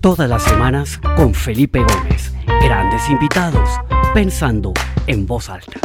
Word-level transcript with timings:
Todas 0.00 0.28
las 0.28 0.44
semanas 0.44 1.00
con 1.16 1.34
Felipe 1.34 1.80
Gómez. 1.80 2.32
Grandes 2.62 3.10
invitados, 3.10 3.68
pensando 4.14 4.72
en 5.08 5.26
voz 5.26 5.48
alta. 5.48 5.80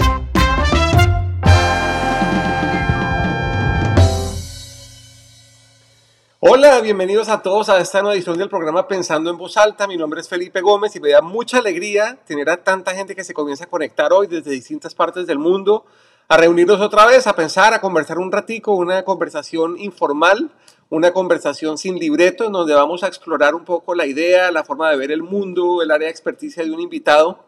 Hola, 6.39 6.79
bienvenidos 6.81 7.27
a 7.27 7.41
todos 7.41 7.69
a 7.69 7.79
esta 7.79 8.03
nueva 8.03 8.13
edición 8.13 8.37
del 8.37 8.49
programa 8.49 8.87
Pensando 8.87 9.31
en 9.31 9.37
Voz 9.37 9.57
Alta. 9.57 9.87
Mi 9.87 9.97
nombre 9.97 10.21
es 10.21 10.29
Felipe 10.29 10.61
Gómez 10.61 10.95
y 10.95 10.99
me 10.99 11.09
da 11.09 11.21
mucha 11.23 11.57
alegría 11.57 12.19
tener 12.27 12.51
a 12.51 12.57
tanta 12.57 12.93
gente 12.93 13.15
que 13.15 13.23
se 13.23 13.33
comienza 13.33 13.63
a 13.63 13.67
conectar 13.67 14.13
hoy 14.13 14.27
desde 14.27 14.51
distintas 14.51 14.93
partes 14.93 15.25
del 15.25 15.39
mundo, 15.39 15.85
a 16.27 16.37
reunirnos 16.37 16.81
otra 16.81 17.07
vez, 17.07 17.25
a 17.25 17.35
pensar, 17.35 17.73
a 17.73 17.81
conversar 17.81 18.19
un 18.19 18.31
ratico, 18.31 18.75
una 18.75 19.03
conversación 19.03 19.79
informal, 19.79 20.51
una 20.93 21.11
conversación 21.11 21.79
sin 21.79 21.97
libreto, 21.97 22.45
en 22.45 22.51
donde 22.51 22.75
vamos 22.75 23.03
a 23.03 23.07
explorar 23.07 23.55
un 23.55 23.65
poco 23.65 23.95
la 23.95 24.05
idea, 24.05 24.51
la 24.51 24.63
forma 24.63 24.91
de 24.91 24.97
ver 24.97 25.11
el 25.11 25.23
mundo, 25.23 25.81
el 25.81 25.89
área 25.89 26.05
de 26.05 26.11
experticia 26.11 26.63
de 26.63 26.69
un 26.69 26.79
invitado. 26.79 27.43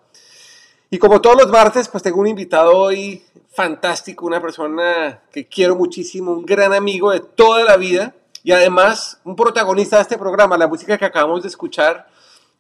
Y 0.90 0.98
como 0.98 1.22
todos 1.22 1.38
los 1.38 1.52
martes, 1.52 1.88
pues 1.88 2.02
tengo 2.02 2.22
un 2.22 2.28
invitado 2.28 2.76
hoy 2.76 3.24
fantástico, 3.54 4.26
una 4.26 4.42
persona 4.42 5.22
que 5.32 5.48
quiero 5.48 5.76
muchísimo, 5.76 6.32
un 6.32 6.44
gran 6.44 6.74
amigo 6.74 7.12
de 7.12 7.20
toda 7.20 7.64
la 7.64 7.78
vida 7.78 8.16
y 8.44 8.52
además 8.52 9.20
un 9.24 9.36
protagonista 9.36 9.98
de 9.98 10.02
este 10.02 10.18
programa, 10.18 10.58
la 10.58 10.68
música 10.68 10.98
que 10.98 11.06
acabamos 11.06 11.44
de 11.44 11.50
escuchar, 11.50 12.08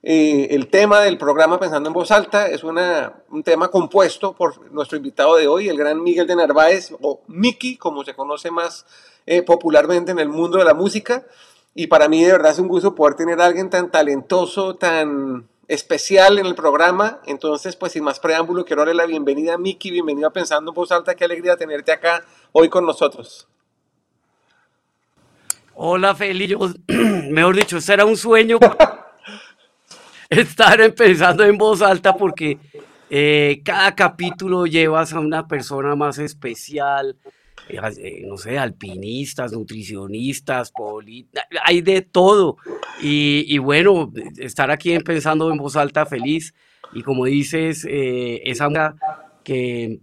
eh, 0.07 0.49
el 0.51 0.67
tema 0.67 1.01
del 1.01 1.17
programa 1.17 1.59
Pensando 1.59 1.89
en 1.89 1.93
Voz 1.93 2.11
Alta 2.11 2.47
es 2.47 2.63
una, 2.63 3.23
un 3.31 3.41
tema 3.41 3.69
compuesto 3.69 4.33
por 4.33 4.71
nuestro 4.71 4.97
invitado 4.97 5.35
de 5.35 5.47
hoy, 5.47 5.67
el 5.67 5.79
gran 5.79 6.03
Miguel 6.03 6.27
de 6.27 6.35
Narváez, 6.35 6.93
o 7.01 7.21
Miki, 7.25 7.75
como 7.75 8.05
se 8.05 8.13
conoce 8.13 8.51
más 8.51 8.85
eh, 9.25 9.41
popularmente 9.41 10.11
en 10.11 10.19
el 10.19 10.29
mundo 10.29 10.59
de 10.59 10.63
la 10.63 10.75
música. 10.75 11.25
Y 11.73 11.87
para 11.87 12.07
mí 12.07 12.23
de 12.23 12.33
verdad 12.33 12.51
es 12.51 12.59
un 12.59 12.67
gusto 12.67 12.93
poder 12.93 13.15
tener 13.15 13.41
a 13.41 13.47
alguien 13.47 13.71
tan 13.71 13.89
talentoso, 13.89 14.75
tan 14.75 15.47
especial 15.67 16.37
en 16.37 16.45
el 16.45 16.53
programa. 16.53 17.19
Entonces, 17.25 17.75
pues 17.75 17.93
sin 17.93 18.03
más 18.03 18.19
preámbulo, 18.19 18.63
quiero 18.63 18.83
darle 18.83 18.93
la 18.93 19.07
bienvenida 19.07 19.55
a 19.55 19.57
Miki, 19.57 19.89
bienvenido 19.89 20.27
a 20.27 20.31
Pensando 20.31 20.69
en 20.69 20.75
Voz 20.75 20.91
Alta, 20.91 21.15
qué 21.15 21.25
alegría 21.25 21.57
tenerte 21.57 21.91
acá 21.91 22.23
hoy 22.51 22.69
con 22.69 22.85
nosotros. 22.85 23.47
Hola 25.73 26.13
Feli, 26.13 26.45
yo, 26.45 26.59
mejor 27.31 27.55
dicho, 27.55 27.79
era 27.91 28.05
un 28.05 28.15
sueño 28.15 28.59
estar 30.29 30.81
empezando 30.81 31.43
en 31.43 31.57
voz 31.57 31.81
alta 31.81 32.15
porque 32.15 32.57
eh, 33.09 33.61
cada 33.63 33.95
capítulo 33.95 34.65
llevas 34.65 35.13
a 35.13 35.19
una 35.19 35.47
persona 35.47 35.95
más 35.95 36.17
especial, 36.17 37.17
eh, 37.69 37.79
eh, 37.97 38.23
no 38.27 38.37
sé, 38.37 38.57
alpinistas, 38.57 39.51
nutricionistas, 39.51 40.71
hay 41.63 41.81
de 41.81 42.01
todo. 42.01 42.57
Y, 43.01 43.57
bueno, 43.59 44.11
estar 44.37 44.71
aquí 44.71 44.93
empezando 44.93 45.51
en 45.51 45.57
voz 45.57 45.75
alta 45.75 46.05
feliz 46.05 46.53
y 46.93 47.03
como 47.03 47.25
dices, 47.25 47.85
esa 47.89 48.95
que 49.43 49.99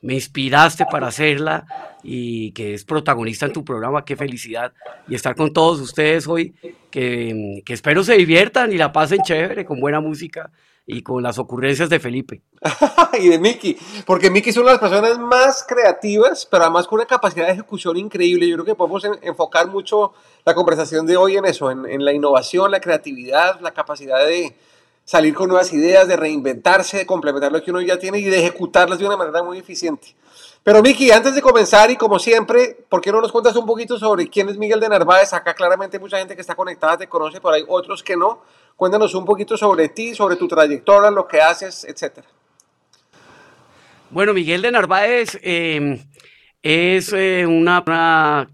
me 0.00 0.14
inspiraste 0.14 0.84
para 0.90 1.08
hacerla 1.08 1.66
y 2.02 2.52
que 2.52 2.74
es 2.74 2.84
protagonista 2.84 3.46
en 3.46 3.52
tu 3.52 3.64
programa, 3.64 4.04
qué 4.04 4.16
felicidad. 4.16 4.72
Y 5.08 5.14
estar 5.14 5.34
con 5.34 5.52
todos 5.52 5.80
ustedes 5.80 6.26
hoy, 6.28 6.54
que, 6.90 7.62
espero 7.66 8.04
se 8.04 8.16
diviertan 8.16 8.72
y 8.72 8.76
la 8.76 8.92
pasen 8.92 9.22
chévere, 9.22 9.64
con 9.64 9.80
buena 9.80 10.00
música 10.00 10.50
y 10.86 11.02
con 11.02 11.22
las 11.22 11.38
ocurrencias 11.38 11.90
de 11.90 12.00
Felipe. 12.00 12.42
y 13.20 13.28
de 13.28 13.38
Miki, 13.38 13.76
porque 14.06 14.30
Miki 14.30 14.50
es 14.50 14.56
una 14.56 14.68
de 14.68 14.72
las 14.72 14.80
personas 14.80 15.18
más 15.18 15.64
creativas, 15.68 16.46
pero 16.50 16.64
además 16.64 16.86
con 16.86 16.98
una 16.98 17.06
capacidad 17.06 17.46
de 17.46 17.52
ejecución 17.52 17.96
increíble. 17.96 18.48
Yo 18.48 18.56
creo 18.56 18.64
que 18.64 18.74
podemos 18.74 19.04
enfocar 19.22 19.66
mucho 19.68 20.12
la 20.46 20.54
conversación 20.54 21.06
de 21.06 21.16
hoy 21.16 21.36
en 21.36 21.44
eso, 21.44 21.70
en 21.70 22.04
la 22.04 22.12
innovación, 22.12 22.70
la 22.70 22.80
creatividad, 22.80 23.60
la 23.60 23.72
capacidad 23.72 24.24
de, 24.24 24.56
salir 25.08 25.32
con 25.34 25.48
nuevas 25.48 25.72
ideas, 25.72 26.06
de 26.06 26.18
reinventarse, 26.18 26.98
de 26.98 27.06
complementar 27.06 27.50
lo 27.50 27.62
que 27.62 27.70
uno 27.70 27.80
ya 27.80 27.98
tiene 27.98 28.18
y 28.18 28.24
de 28.24 28.40
ejecutarlas 28.40 28.98
de 28.98 29.06
una 29.06 29.16
manera 29.16 29.42
muy 29.42 29.56
eficiente. 29.56 30.14
Pero 30.62 30.82
Miki, 30.82 31.10
antes 31.10 31.34
de 31.34 31.40
comenzar 31.40 31.90
y 31.90 31.96
como 31.96 32.18
siempre, 32.18 32.76
¿por 32.90 33.00
qué 33.00 33.10
no 33.10 33.22
nos 33.22 33.32
cuentas 33.32 33.56
un 33.56 33.64
poquito 33.64 33.98
sobre 33.98 34.28
quién 34.28 34.50
es 34.50 34.58
Miguel 34.58 34.80
de 34.80 34.90
Narváez? 34.90 35.32
Acá 35.32 35.54
claramente 35.54 35.98
mucha 35.98 36.18
gente 36.18 36.34
que 36.34 36.42
está 36.42 36.54
conectada 36.54 36.98
te 36.98 37.08
conoce, 37.08 37.40
pero 37.40 37.54
hay 37.54 37.64
otros 37.66 38.02
que 38.02 38.18
no. 38.18 38.42
Cuéntanos 38.76 39.14
un 39.14 39.24
poquito 39.24 39.56
sobre 39.56 39.88
ti, 39.88 40.14
sobre 40.14 40.36
tu 40.36 40.46
trayectoria, 40.46 41.10
lo 41.10 41.26
que 41.26 41.40
haces, 41.40 41.84
etc. 41.84 42.18
Bueno, 44.10 44.34
Miguel 44.34 44.60
de 44.60 44.72
Narváez 44.72 45.38
eh, 45.42 46.04
es 46.60 47.14
eh, 47.14 47.46
una, 47.46 47.82
una 47.82 48.46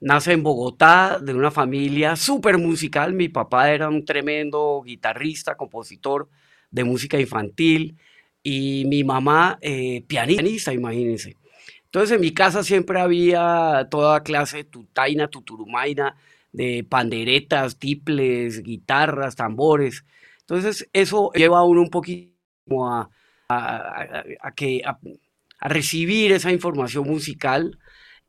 Nace 0.00 0.32
en 0.32 0.42
Bogotá 0.42 1.18
de 1.20 1.34
una 1.34 1.50
familia 1.50 2.16
súper 2.16 2.56
musical. 2.56 3.12
Mi 3.12 3.28
papá 3.28 3.70
era 3.70 3.90
un 3.90 4.06
tremendo 4.06 4.82
guitarrista, 4.82 5.56
compositor 5.56 6.30
de 6.70 6.84
música 6.84 7.20
infantil 7.20 7.98
y 8.42 8.84
mi 8.86 9.04
mamá 9.04 9.58
eh, 9.60 10.02
pianista, 10.06 10.72
imagínense. 10.72 11.36
Entonces 11.84 12.14
en 12.14 12.22
mi 12.22 12.32
casa 12.32 12.64
siempre 12.64 12.98
había 12.98 13.88
toda 13.90 14.22
clase 14.22 14.58
de 14.58 14.64
tutaina, 14.64 15.28
tuturumaina, 15.28 16.16
de 16.50 16.82
panderetas, 16.88 17.78
tiples, 17.78 18.62
guitarras, 18.62 19.36
tambores. 19.36 20.06
Entonces 20.40 20.88
eso 20.94 21.30
lleva 21.34 21.58
a 21.58 21.64
uno 21.64 21.82
un 21.82 21.90
poquito 21.90 22.32
a, 22.86 23.10
que, 24.56 24.82
a 24.84 25.68
recibir 25.68 26.32
esa 26.32 26.52
información 26.52 27.06
musical 27.06 27.78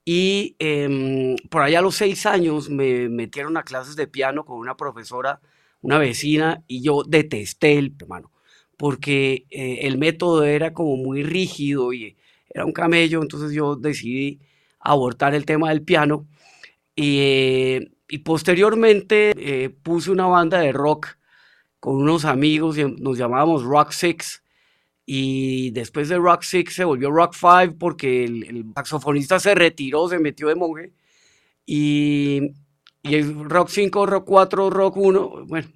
y 0.06 0.56
em, 0.60 1.36
por 1.50 1.62
allá 1.62 1.80
a 1.80 1.82
los 1.82 1.96
seis 1.96 2.26
años 2.26 2.70
me 2.70 3.10
metieron 3.10 3.58
a 3.58 3.64
clases 3.64 3.96
de 3.96 4.08
piano 4.08 4.46
con 4.46 4.58
una 4.58 4.76
profesora, 4.76 5.42
una 5.82 5.98
vecina, 6.00 6.64
y 6.68 6.82
yo 6.82 7.04
detesté 7.04 7.78
el 7.78 7.96
hermano, 8.00 8.32
porque 8.78 9.46
eh, 9.52 9.80
el 9.84 9.98
método 9.98 10.44
era 10.44 10.74
como 10.74 10.98
muy 10.98 11.24
rígido 11.24 11.94
y 11.94 12.18
era 12.50 12.66
un 12.66 12.74
camello, 12.74 13.22
entonces 13.22 13.54
yo 13.54 13.76
decidí 13.76 14.40
abortar 14.80 15.36
el 15.36 15.46
tema 15.46 15.70
del 15.70 15.84
piano. 15.84 16.28
Y, 16.96 17.20
eh, 17.20 17.92
y 18.10 18.20
posteriormente 18.20 19.34
eh, 19.38 19.70
puse 19.70 20.12
una 20.12 20.28
banda 20.28 20.60
de 20.60 20.74
rock 20.74 21.18
con 21.80 21.96
unos 21.96 22.26
amigos, 22.26 22.78
nos 22.78 23.18
llamábamos 23.18 23.64
Rock 23.64 23.92
Six, 23.92 24.41
y 25.14 25.72
después 25.72 26.08
de 26.08 26.18
Rock 26.18 26.44
6 26.44 26.74
se 26.74 26.86
volvió 26.86 27.12
Rock 27.12 27.36
5 27.36 27.76
porque 27.78 28.24
el, 28.24 28.64
saxofonista 28.74 29.42
se 29.42 29.54
retiró, 29.54 30.08
se 30.08 30.20
metió 30.20 30.48
de 30.48 30.56
monje. 30.56 30.94
Y, 31.66 32.54
y 33.04 33.16
el 33.16 33.50
Rock 33.50 33.68
5, 33.68 34.06
Rock 34.06 34.24
4, 34.26 34.70
Rock 34.70 34.96
1, 34.96 35.46
bueno. 35.48 35.68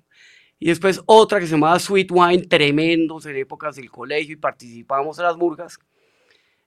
Y 0.57 0.67
después 0.67 1.01
otra 1.05 1.41
que 1.41 1.47
se 1.47 1.51
llamaba 1.51 1.79
Sweet 1.79 2.11
Wine, 2.11 2.43
tremendos 2.43 3.25
en 3.25 3.35
épocas 3.35 3.75
del 3.75 3.91
colegio 3.91 4.35
y 4.35 4.37
participábamos 4.37 5.19
en 5.19 5.25
las 5.25 5.35
murgas. 5.35 5.79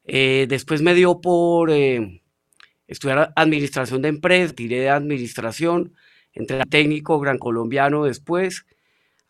Eh, 0.05 0.45
después 0.47 0.83
me 0.83 0.93
dio 0.93 1.23
por 1.23 1.71
eh, 1.71 2.21
estudiar 2.87 3.33
administración 3.35 4.03
de 4.03 4.09
empresas, 4.09 4.55
tiré 4.55 4.81
de 4.81 4.91
administración, 4.91 5.95
entré 6.35 6.61
a 6.61 6.67
técnico 6.67 7.19
gran 7.19 7.39
colombiano 7.39 8.05
después 8.05 8.67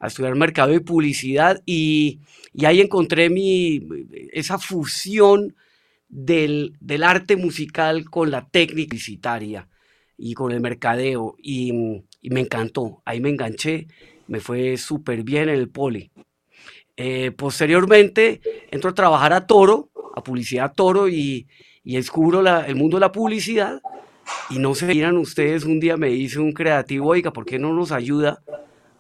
a 0.01 0.07
estudiar 0.07 0.35
mercado 0.35 0.75
y 0.75 0.81
publicidad 0.81 1.61
y, 1.67 2.21
ahí 2.65 2.81
encontré 2.81 3.31
mi, 3.31 3.87
esa 4.33 4.59
fusión 4.59 5.55
del, 6.09 6.77
arte 7.03 7.37
musical 7.37 8.09
con 8.11 8.31
la 8.31 8.49
técnica 8.49 8.89
publicitaria 8.91 9.69
y 10.17 10.35
con 10.35 10.53
el 10.53 10.61
mercadeo 10.61 11.37
y, 11.43 11.73
me 12.23 12.41
encantó, 12.41 13.03
ahí 13.05 13.21
me 13.21 13.31
enganché, 13.31 13.87
me 14.27 14.41
fue 14.41 14.77
súper 14.77 15.23
bien 15.23 15.49
en 15.49 15.55
el 15.55 15.69
poli. 15.69 16.11
Eh, 16.97 17.31
posteriormente 17.31 18.41
entro 18.71 18.91
a 18.91 18.95
trabajar 18.95 19.33
a 19.33 19.47
Toro, 19.47 19.91
a 20.17 20.23
publicidad 20.23 20.75
Toro 20.75 21.09
y, 21.09 21.47
y 21.85 21.95
descubro 21.95 22.41
el 22.41 22.75
mundo 22.75 22.97
de 22.97 23.03
la 23.03 23.13
publicidad 23.13 23.81
y 24.51 24.59
no 24.59 24.75
se 24.75 24.87
miran 24.87 25.17
ustedes, 25.17 25.65
un 25.65 25.79
día 25.79 25.97
me 25.97 26.09
dice 26.09 26.41
un 26.41 26.53
creativo, 26.53 27.09
oiga, 27.09 27.33
¿por 27.33 27.45
qué 27.47 27.59
no 27.59 27.73
nos 27.73 27.93
ayuda 27.93 28.43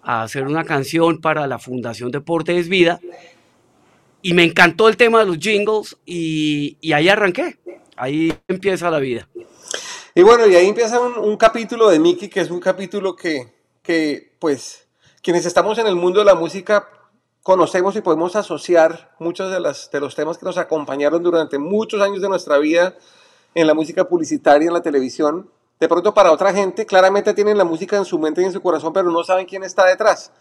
a 0.09 0.23
hacer 0.23 0.47
una 0.47 0.65
canción 0.65 1.21
para 1.21 1.47
la 1.47 1.59
Fundación 1.59 2.11
Deportes 2.11 2.71
Vida. 2.71 2.99
Y 4.29 4.35
me 4.35 4.45
encantó 4.45 4.91
el 4.91 4.99
tema 4.99 5.21
de 5.21 5.25
los 5.25 5.39
jingles 5.39 5.97
y, 6.05 6.77
y 6.83 6.93
ahí 6.93 7.09
arranqué. 7.09 7.59
Ahí 7.97 8.39
empieza 8.47 8.91
la 8.91 8.99
vida. 8.99 9.27
Y 10.15 10.21
bueno, 10.21 10.47
y 10.47 10.55
ahí 10.55 10.69
empieza 10.69 11.01
un, 11.01 11.37
capítulo 11.39 11.89
de 11.89 11.99
Mickey, 11.99 12.29
que 12.29 12.41
es 12.41 12.51
un 12.51 12.61
capítulo 12.61 13.17
que, 13.17 13.55
que, 13.83 14.37
pues, 14.39 14.87
quienes 15.23 15.47
estamos 15.47 15.79
en 15.79 15.87
el 15.87 15.95
mundo 15.95 16.19
de 16.19 16.27
la 16.27 16.35
música 16.35 16.91
conocemos 17.43 17.97
y 17.97 18.03
podemos 18.03 18.37
asociar 18.37 19.15
muchos 19.19 19.51
de, 19.51 19.61
las, 19.61 19.91
de 19.91 19.99
los 19.99 20.15
temas 20.15 20.37
que 20.37 20.45
nos 20.45 20.59
acompañaron 20.59 21.23
durante 21.23 21.57
muchos 21.57 22.03
años 22.03 22.21
de 22.21 22.29
nuestra 22.29 22.59
vida 22.59 22.99
en 23.55 23.67
la 23.67 23.73
música 23.73 24.11
publicitaria, 24.11 24.69
en 24.69 24.75
la 24.75 24.83
televisión. 24.83 25.49
De 25.81 25.89
pronto 25.89 26.13
para 26.13 26.33
otra 26.33 26.53
gente 26.53 26.85
claramente 26.85 27.33
tienen 27.33 27.57
la 27.57 27.65
música 27.65 27.97
en 27.97 28.05
su 28.05 28.19
mente 28.19 28.43
y 28.43 28.45
en 28.45 28.53
su 28.53 28.61
corazón, 28.61 28.93
pero 28.93 29.11
no 29.11 29.25
saben 29.25 29.47
quién 29.47 29.65
está 29.65 29.87
detrás. 29.87 30.33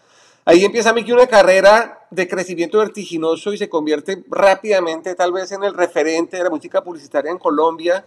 Ahí 0.44 0.64
empieza 0.64 0.92
Miki 0.92 1.12
una 1.12 1.26
carrera 1.26 2.06
de 2.10 2.26
crecimiento 2.26 2.78
vertiginoso 2.78 3.52
y 3.52 3.58
se 3.58 3.68
convierte 3.68 4.24
rápidamente 4.30 5.14
tal 5.14 5.32
vez 5.32 5.52
en 5.52 5.62
el 5.62 5.74
referente 5.74 6.38
de 6.38 6.44
la 6.44 6.50
música 6.50 6.82
publicitaria 6.82 7.30
en 7.30 7.38
Colombia. 7.38 8.04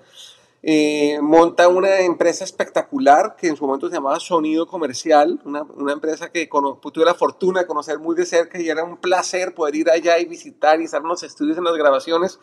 eh, 0.64 1.18
monta 1.22 1.68
una 1.68 2.02
empresa 2.02 2.44
espectacular 2.44 3.36
que 3.36 3.48
en 3.48 3.56
su 3.56 3.66
momento 3.66 3.90
se 3.90 3.96
llamaba 3.96 4.20
Sonido 4.20 4.68
Comercial, 4.68 5.40
una, 5.44 5.66
empresa 5.92 6.32
que 6.32 6.48
tuve 6.48 7.06
la 7.06 7.16
fortuna 7.16 7.62
de 7.62 7.66
conocer 7.66 7.98
muy 7.98 8.16
de 8.16 8.28
cerca 8.28 8.60
y 8.60 8.70
era 8.70 8.84
un 8.84 8.98
placer 8.98 9.56
poder 9.56 9.76
ir 9.76 9.90
allá 9.90 10.20
y 10.20 10.26
visitar 10.26 10.80
y 10.80 10.84
estar 10.84 11.02
en 11.02 11.08
los 11.08 11.24
estudios, 11.24 11.58
en 11.58 11.64
las 11.64 11.76
grabaciones. 11.76 12.40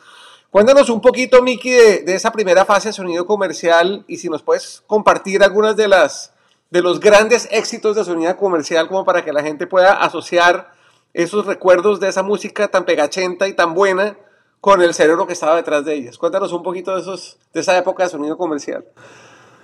Cuéntanos 0.51 0.91
un 0.91 1.01
poquito, 1.01 1.43
Miki, 1.43 1.71
de, 1.71 1.99
de, 2.03 2.15
esa 2.15 2.33
primera 2.33 2.65
fase 2.65 2.89
de 2.89 2.95
Sonido 2.95 3.25
Comercial 3.27 4.05
y 4.09 4.17
si 4.17 4.29
nos 4.29 4.43
puedes 4.43 4.83
compartir 4.87 5.43
algunas 5.45 5.77
de 5.77 5.87
las 5.87 6.33
de 6.71 6.83
los 6.83 7.01
grandes 7.01 7.49
éxitos 7.51 7.97
de 7.97 8.05
Sonido 8.05 8.37
Comercial 8.37 8.89
como 8.89 9.05
para 9.05 9.25
que 9.25 9.33
la 9.33 9.43
gente 9.43 9.67
pueda 9.67 9.93
asociar 9.93 10.73
esos 11.15 11.47
recuerdos 11.47 12.01
de 12.01 12.09
esa 12.09 12.23
música 12.23 12.69
tan 12.69 12.85
pegachenta 12.85 13.49
y 13.49 13.55
tan 13.55 13.75
buena 13.75 14.19
con 14.61 14.83
el 14.83 14.93
cerebro 14.93 15.27
que 15.27 15.33
estaba 15.33 15.57
detrás 15.57 15.85
de 15.85 15.95
ellas. 15.95 16.19
Cuéntanos 16.19 16.53
un 16.53 16.63
poquito 16.63 16.95
de, 16.95 17.01
esos, 17.01 17.39
de 17.55 17.61
esa 17.61 17.79
época 17.79 18.05
de 18.05 18.11
sonido 18.11 18.37
comercial. 18.37 18.85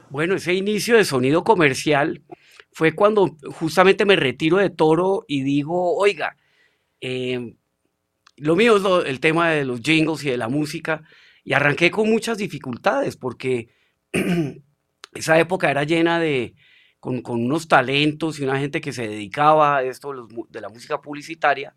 Bueno, 0.08 0.34
ese 0.34 0.54
inicio 0.54 0.96
de 0.96 1.04
sonido 1.04 1.44
comercial 1.44 2.22
fue 2.72 2.94
cuando 2.94 3.36
justamente 3.52 4.04
me 4.04 4.16
retiro 4.16 4.58
de 4.58 4.70
toro 4.70 5.24
y 5.28 5.42
digo, 5.42 5.96
oiga, 5.96 6.36
eh, 7.00 7.56
lo 8.36 8.56
mío 8.56 8.76
es 8.76 9.08
el 9.08 9.20
tema 9.20 9.50
de 9.50 9.64
los 9.64 9.80
jingles 9.80 10.24
y 10.24 10.30
de 10.30 10.36
la 10.36 10.48
música, 10.48 11.02
y 11.44 11.52
arranqué 11.52 11.90
con 11.90 12.08
muchas 12.08 12.38
dificultades 12.38 13.16
porque 13.16 13.68
esa 15.14 15.38
época 15.38 15.70
era 15.70 15.84
llena 15.84 16.18
de, 16.18 16.54
con, 17.04 17.42
unos 17.42 17.68
talentos 17.68 18.38
y 18.38 18.44
una 18.44 18.58
gente 18.58 18.80
que 18.80 18.92
se 18.92 19.06
dedicaba 19.06 19.76
a 19.76 19.82
esto 19.82 20.26
de 20.48 20.60
la 20.60 20.70
música 20.70 21.02
publicitaria, 21.02 21.74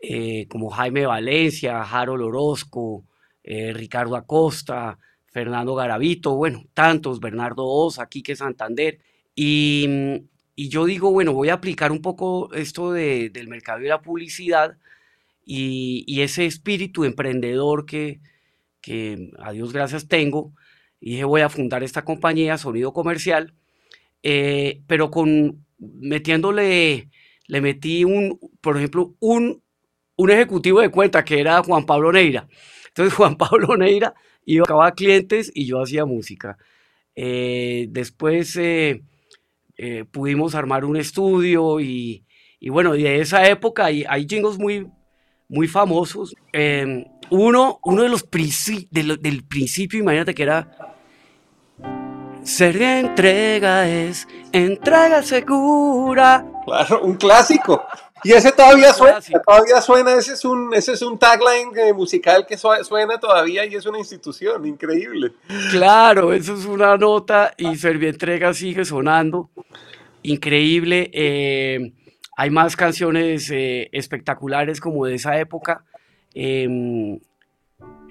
eh, 0.00 0.48
como 0.48 0.70
Jaime 0.70 1.06
Valencia, 1.06 1.82
Harold 1.82 2.24
Orozco, 2.24 3.04
eh, 3.44 3.72
Ricardo 3.72 4.16
Acosta, 4.16 4.98
Fernando 5.26 5.76
Garavito, 5.76 6.34
bueno, 6.34 6.64
tantos, 6.74 7.20
Bernardo 7.20 7.64
Osa, 7.64 8.08
Quique 8.08 8.34
Santander. 8.34 8.98
Y, 9.36 10.24
yo 10.56 10.86
digo, 10.86 11.12
bueno, 11.12 11.32
voy 11.32 11.50
a 11.50 11.54
aplicar 11.54 11.92
un 11.92 12.02
poco 12.02 12.52
esto 12.52 12.90
de, 12.90 13.30
del 13.30 13.46
mercado 13.46 13.82
y 13.82 13.88
la 13.88 14.00
publicidad 14.02 14.78
y, 15.44 16.20
ese 16.22 16.46
espíritu 16.46 17.04
emprendedor 17.04 17.86
que, 17.86 18.20
que 18.80 19.30
a 19.38 19.52
Dios 19.52 19.72
gracias 19.72 20.08
tengo. 20.08 20.52
Y 21.00 21.10
dije, 21.10 21.24
voy 21.24 21.42
a 21.42 21.50
fundar 21.50 21.84
esta 21.84 22.04
compañía, 22.04 22.58
Sonido 22.58 22.92
Comercial, 22.92 23.54
eh, 24.28 24.80
pero 24.86 25.10
con 25.10 25.64
metiéndole, 25.78 27.10
le 27.46 27.60
metí 27.60 28.04
un, 28.04 28.38
por 28.60 28.76
ejemplo, 28.76 29.14
un 29.20 29.62
un 30.16 30.30
ejecutivo 30.30 30.80
de 30.80 30.90
cuenta 30.90 31.24
que 31.24 31.40
era 31.40 31.62
Juan 31.62 31.84
Pablo 31.86 32.10
Neira. 32.12 32.48
Entonces 32.88 33.14
Juan 33.16 33.36
Pablo 33.36 33.76
Neira 33.76 34.14
iba 34.44 34.86
a 34.86 34.92
clientes 34.92 35.52
y 35.54 35.66
yo 35.66 35.82
hacía 35.82 36.04
música. 36.04 36.58
Eh, 37.14 37.86
después 37.90 38.56
eh, 38.56 39.02
eh, 39.76 40.04
pudimos 40.10 40.54
armar 40.54 40.84
un 40.84 40.96
estudio 40.96 41.80
y, 41.80 42.24
bueno, 42.68 42.92
de 42.92 43.20
esa 43.20 43.48
época 43.48 43.86
hay, 43.86 44.04
hay 44.08 44.26
jingles 44.28 44.58
muy, 44.58 44.86
muy 45.48 45.68
famosos. 45.68 46.34
Em, 46.52 47.04
uno, 47.30 47.80
uno 47.84 48.02
de 48.02 48.08
los 48.08 48.28
del 48.90 49.44
principio, 49.46 50.00
imagínate 50.00 50.34
que 50.34 50.42
era 50.42 50.95
ser 52.46 52.80
entrega 52.80 53.88
es 53.88 54.28
entrega 54.52 55.22
segura. 55.22 56.46
Claro, 56.64 57.02
un 57.02 57.16
clásico. 57.16 57.84
Y 58.22 58.32
ese 58.32 58.50
todavía 58.52 58.92
suena, 58.92 59.20
todavía 59.44 59.80
suena, 59.80 60.14
ese 60.14 60.32
es 60.32 60.44
un, 60.44 60.72
ese 60.72 60.92
es 60.92 61.02
un 61.02 61.18
tagline 61.18 61.70
eh, 61.76 61.92
musical 61.92 62.46
que 62.46 62.56
suena 62.56 63.18
todavía 63.20 63.66
y 63.66 63.74
es 63.74 63.84
una 63.84 63.98
institución, 63.98 64.64
increíble. 64.66 65.32
Claro, 65.70 66.32
eso 66.32 66.54
es 66.54 66.64
una 66.64 66.96
nota 66.96 67.52
y 67.56 67.76
Servientrega 67.76 68.54
sigue 68.54 68.84
sonando, 68.84 69.50
increíble. 70.22 71.10
Eh, 71.12 71.92
hay 72.36 72.50
más 72.50 72.74
canciones 72.74 73.50
eh, 73.50 73.90
espectaculares 73.92 74.80
como 74.80 75.04
de 75.04 75.16
esa 75.16 75.38
época. 75.38 75.84
Em, 76.32 77.18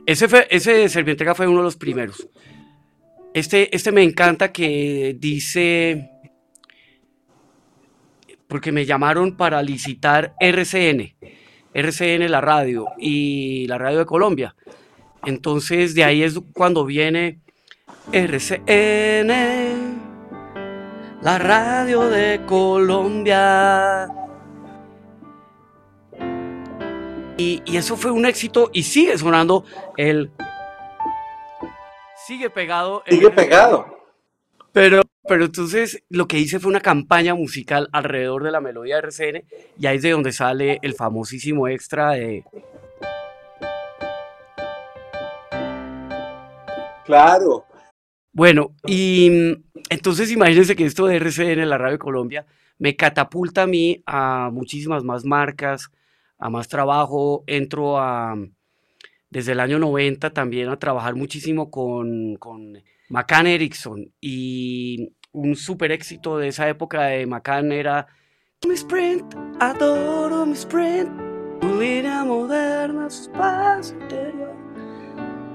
ese, 0.05 0.27
fue, 0.27 0.47
ese 0.49 0.87
Servientrega 0.87 1.35
fue 1.35 1.47
uno 1.47 1.59
de 1.59 1.63
los 1.63 1.77
primeros. 1.77 2.27
Este, 3.35 3.75
este 3.75 3.91
me 3.91 4.01
encanta 4.01 4.53
que 4.53 5.17
dice 5.19 6.09
porque 8.47 8.71
me 8.71 8.85
llamaron 8.85 9.35
para 9.35 9.61
licitar 9.61 10.33
RCN, 10.39 11.17
RCN 11.73 12.31
la 12.31 12.39
radio 12.39 12.85
y 12.97 13.67
la 13.67 13.77
radio 13.77 13.99
de 13.99 14.05
Colombia. 14.05 14.55
Entonces 15.25 15.95
de 15.95 16.05
ahí 16.05 16.23
es 16.23 16.39
cuando 16.53 16.85
viene 16.85 17.41
RCN, 18.13 19.27
la 21.21 21.37
radio 21.37 22.09
de 22.09 22.39
Colombia. 22.45 24.07
Y, 27.37 27.61
y, 27.65 27.75
eso 27.75 27.97
fue 27.97 28.11
un 28.11 28.25
éxito 28.25 28.69
y 28.71 28.83
sigue 28.83 29.17
sonando 29.17 29.65
el... 29.97 30.31
Sigue 32.25 32.49
pegado. 32.49 33.03
Sigue 33.07 33.29
pegado. 33.29 33.85
Pero 34.71 35.01
pero 35.27 35.45
entonces 35.45 36.03
lo 36.09 36.27
que 36.27 36.37
hice 36.37 36.59
fue 36.59 36.69
una 36.69 36.81
campaña 36.81 37.33
musical 37.33 37.89
alrededor 37.91 38.43
de 38.43 38.51
la 38.51 38.61
melodía 38.61 38.95
de 38.95 39.07
RCN 39.07 39.43
y 39.77 39.87
ahí 39.87 39.97
es 39.97 40.03
de 40.03 40.11
donde 40.11 40.31
sale 40.31 40.79
el 40.83 40.93
famosísimo 40.93 41.67
extra 41.67 42.11
de... 42.11 42.43
Claro. 47.05 47.65
Bueno, 48.31 48.75
y 48.85 49.29
mm, 49.31 49.81
entonces 49.89 50.31
imagínense 50.31 50.75
que 50.75 50.85
esto 50.85 51.07
de 51.07 51.15
RCN, 51.15 51.67
la 51.67 51.77
Radio 51.77 51.93
de 51.93 51.99
Colombia, 51.99 52.45
me 52.77 52.95
catapulta 52.95 53.63
a 53.63 53.67
mí 53.67 54.03
a 54.05 54.49
muchísimas 54.51 55.03
más 55.03 55.25
marcas, 55.25 55.89
a 56.37 56.49
más 56.49 56.67
trabajo. 56.67 57.43
Entro 57.47 57.97
a, 57.97 58.35
desde 59.35 59.51
el 59.51 59.59
año 59.59 59.79
90 59.79 60.29
también 60.29 60.69
a 60.69 60.79
trabajar 60.79 61.13
muchísimo 61.13 61.69
con, 61.69 62.37
con 62.37 62.81
McCann 63.09 63.47
Erickson 63.47 64.09
y 64.21 65.11
un 65.33 65.57
super 65.57 65.91
éxito 65.91 66.37
de 66.37 66.47
esa 66.47 66.69
época 66.69 67.07
de 67.07 67.25
McCann 67.25 67.73
era 67.73 68.07
mi 68.65 68.75
sprint, 68.75 69.35
adoro 69.59 70.45
mi 70.45 70.53
sprint, 70.53 71.09
tu 71.59 71.81
línea 71.81 72.23
moderna, 72.23 73.09
su 73.09 73.23
espacio 73.23 73.99
interior. 73.99 74.55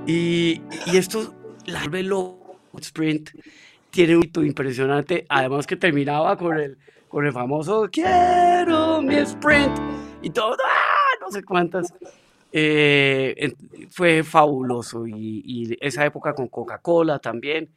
Y, 0.06 0.60
y 0.84 0.96
esto, 0.98 1.34
la 1.64 1.86
loco, 1.86 2.60
sprint, 2.82 3.30
tiene 3.88 4.14
un 4.14 4.24
hito 4.24 4.44
impresionante, 4.44 5.24
además 5.30 5.66
que 5.66 5.76
terminaba 5.76 6.36
con 6.36 6.58
el, 6.58 6.76
con 7.08 7.24
el 7.24 7.32
famoso 7.32 7.88
quiero 7.90 9.00
mi 9.00 9.14
sprint 9.14 9.72
y 10.20 10.28
todo, 10.28 10.52
¡ah! 10.52 11.16
no 11.22 11.30
sé 11.30 11.42
cuántas. 11.42 11.94
Eh, 12.52 13.54
fue 13.90 14.24
fabuloso 14.24 15.06
y, 15.06 15.42
y, 15.44 15.76
esa 15.80 16.04
época 16.04 16.34
con 16.34 16.48
Coca-Cola 16.48 17.18
también. 17.18 17.70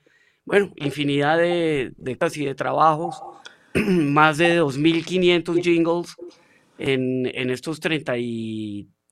Bueno, 0.45 0.71
infinidad 0.75 1.37
de, 1.37 1.93
de, 1.97 2.15
de 2.45 2.55
trabajos, 2.55 3.21
más 3.73 4.37
de 4.37 4.61
2.500 4.61 5.61
jingles 5.61 6.15
en, 6.77 7.27
en, 7.33 7.49
estos 7.49 7.79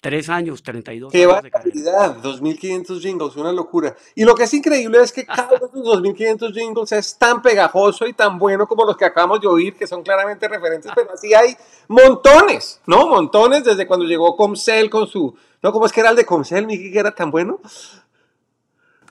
33 0.01 0.29
años, 0.29 0.63
32 0.63 1.11
¡Qué 1.11 1.23
años. 1.23 1.41
¡Qué 1.41 1.49
barbaridad! 1.49 2.17
2.500 2.23 2.99
jingles, 2.99 3.35
una 3.35 3.51
locura. 3.51 3.95
Y 4.15 4.23
lo 4.23 4.33
que 4.33 4.43
es 4.43 4.53
increíble 4.55 4.99
es 4.99 5.13
que 5.13 5.25
cada 5.25 5.49
uno 5.49 5.59
de 5.59 5.65
esos 5.65 6.01
2.500 6.01 6.53
jingles 6.53 6.91
es 6.91 7.17
tan 7.19 7.41
pegajoso 7.41 8.07
y 8.07 8.13
tan 8.13 8.39
bueno 8.39 8.67
como 8.67 8.83
los 8.83 8.97
que 8.97 9.05
acabamos 9.05 9.41
de 9.41 9.47
oír, 9.47 9.75
que 9.75 9.85
son 9.85 10.01
claramente 10.01 10.47
referentes, 10.47 10.91
pero 10.95 11.13
así 11.13 11.33
hay 11.35 11.55
montones, 11.87 12.81
¿no? 12.87 13.07
Montones 13.07 13.63
desde 13.63 13.85
cuando 13.85 14.05
llegó 14.05 14.35
Comcel 14.35 14.89
con 14.89 15.05
su... 15.07 15.35
¿No? 15.61 15.71
¿Cómo 15.71 15.85
es 15.85 15.91
que 15.91 15.99
era 15.99 16.09
el 16.09 16.15
de 16.15 16.25
Comcel, 16.25 16.65
Miki, 16.65 16.91
que 16.91 16.97
era 16.97 17.13
tan 17.13 17.29
bueno? 17.29 17.59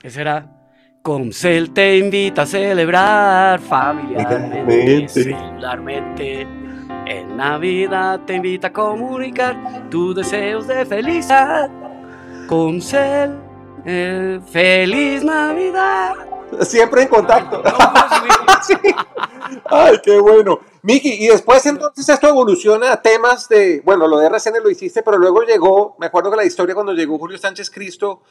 Ese 0.03 0.19
era 0.19 0.61
Comcel 1.01 1.71
te 1.71 1.97
invita 1.97 2.41
a 2.41 2.45
celebrar 2.45 3.61
familiarmente, 3.61 5.07
singularmente. 5.07 6.60
En 7.05 7.35
Navidad 7.37 8.21
te 8.25 8.35
invita 8.35 8.67
a 8.67 8.73
comunicar 8.73 9.89
tus 9.89 10.15
deseos 10.15 10.67
de 10.67 10.85
felicidad. 10.85 11.69
Comcel, 12.47 13.37
eh, 13.85 14.39
feliz 14.51 15.23
Navidad. 15.23 16.13
Siempre 16.61 17.03
en 17.03 17.07
contacto. 17.07 17.63
sí. 18.61 18.75
Ay, 19.65 19.97
qué 20.03 20.19
bueno. 20.19 20.59
Miki, 20.83 21.25
y 21.25 21.27
después 21.27 21.65
entonces 21.65 22.07
esto 22.07 22.27
evoluciona 22.27 22.91
a 22.93 23.01
temas 23.01 23.47
de, 23.47 23.81
bueno, 23.85 24.07
lo 24.07 24.17
de 24.17 24.27
RCN 24.27 24.63
lo 24.63 24.69
hiciste, 24.69 25.03
pero 25.03 25.17
luego 25.17 25.43
llegó, 25.43 25.95
me 25.99 26.07
acuerdo 26.07 26.31
que 26.31 26.37
la 26.37 26.45
historia 26.45 26.73
cuando 26.73 26.93
llegó 26.93 27.19
Julio 27.19 27.37
Sánchez 27.37 27.69
Cristo 27.69 28.21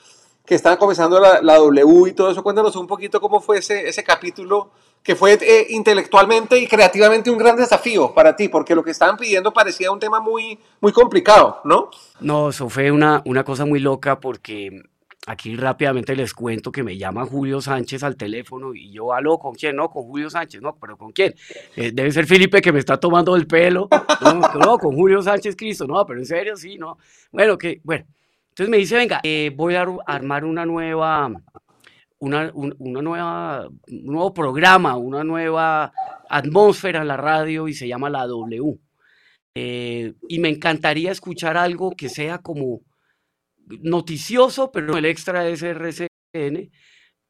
que 0.44 0.54
estaban 0.54 0.78
comenzando 0.78 1.20
la, 1.20 1.40
la, 1.42 1.56
W 1.58 2.08
y 2.08 2.12
todo 2.12 2.30
eso. 2.30 2.42
Cuéntanos 2.42 2.74
un 2.76 2.86
poquito 2.86 3.20
cómo 3.20 3.40
fue 3.40 3.58
ese, 3.58 3.88
ese 3.88 4.02
capítulo 4.02 4.70
que 5.02 5.16
fue 5.16 5.38
eh, 5.40 5.66
intelectualmente 5.70 6.58
y 6.58 6.66
creativamente 6.66 7.30
un 7.30 7.38
gran 7.38 7.56
desafío 7.56 8.12
para 8.12 8.36
ti, 8.36 8.48
porque 8.48 8.74
lo 8.74 8.84
que 8.84 8.90
estaban 8.90 9.16
pidiendo 9.16 9.52
parecía 9.52 9.90
un 9.90 9.98
tema 9.98 10.20
muy, 10.20 10.58
muy 10.80 10.92
complicado, 10.92 11.60
¿no? 11.64 11.90
No, 12.20 12.50
eso 12.50 12.68
fue 12.68 12.90
una, 12.90 13.22
una 13.24 13.44
cosa 13.44 13.64
muy 13.64 13.80
loca 13.80 14.20
porque 14.20 14.82
aquí 15.26 15.56
rápidamente 15.56 16.16
les 16.16 16.34
cuento 16.34 16.72
que 16.72 16.82
me 16.82 16.96
llama 16.96 17.24
Julio 17.24 17.60
Sánchez 17.60 18.02
al 18.02 18.16
teléfono 18.16 18.74
y 18.74 18.92
yo, 18.92 19.12
aló, 19.12 19.38
¿con 19.38 19.54
quién? 19.54 19.76
No, 19.76 19.90
con 19.90 20.04
Julio 20.04 20.28
Sánchez, 20.28 20.60
no, 20.60 20.76
pero 20.80 20.96
¿con 20.96 21.12
quién? 21.12 21.34
Eh, 21.76 21.92
debe 21.92 22.10
ser 22.12 22.26
Felipe 22.26 22.60
que 22.60 22.72
me 22.72 22.78
está 22.78 22.98
tomando 22.98 23.36
el 23.36 23.46
pelo. 23.46 23.88
No, 24.54 24.78
con 24.78 24.94
Julio 24.94 25.22
Sánchez 25.22 25.56
Cristo, 25.56 25.86
no, 25.86 26.04
pero 26.04 26.20
en 26.20 26.26
serio, 26.26 26.56
sí, 26.56 26.76
no. 26.76 26.98
Bueno, 27.32 27.56
que, 27.56 27.80
bueno. 27.84 28.04
Entonces 28.50 28.70
me 28.70 28.76
dice, 28.76 28.96
venga, 28.96 29.20
eh, 29.22 29.52
voy 29.54 29.74
a 29.76 29.86
armar 30.06 30.44
una 30.44 30.66
nueva, 30.66 31.30
una, 32.20 32.52
una 32.54 33.02
nueva, 33.02 33.68
un 33.68 34.06
nuevo 34.06 34.32
programa, 34.32 34.96
una 34.96 35.24
nueva 35.24 35.92
atmósfera 36.28 37.00
en 37.00 37.08
la 37.08 37.16
radio 37.16 37.66
y 37.66 37.74
se 37.74 37.88
llama 37.88 38.10
la 38.10 38.26
W. 38.26 38.78
Eh, 39.54 40.14
y 40.28 40.38
me 40.38 40.48
encantaría 40.48 41.10
escuchar 41.10 41.56
algo 41.56 41.90
que 41.92 42.08
sea 42.08 42.38
como 42.38 42.82
noticioso, 43.66 44.70
pero 44.70 44.96
el 44.96 45.06
extra 45.06 45.48
es 45.48 45.62
RCN, 45.62 46.70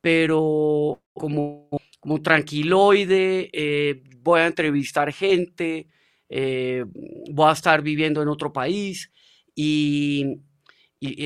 pero 0.00 1.02
como, 1.12 1.68
como 2.00 2.20
tranquiloide, 2.20 3.50
eh, 3.52 4.02
voy 4.18 4.40
a 4.40 4.46
entrevistar 4.46 5.12
gente, 5.12 5.88
eh, 6.28 6.84
voy 7.32 7.48
a 7.48 7.52
estar 7.52 7.82
viviendo 7.82 8.22
en 8.22 8.28
otro 8.28 8.52
país 8.52 9.10
y, 9.54 10.40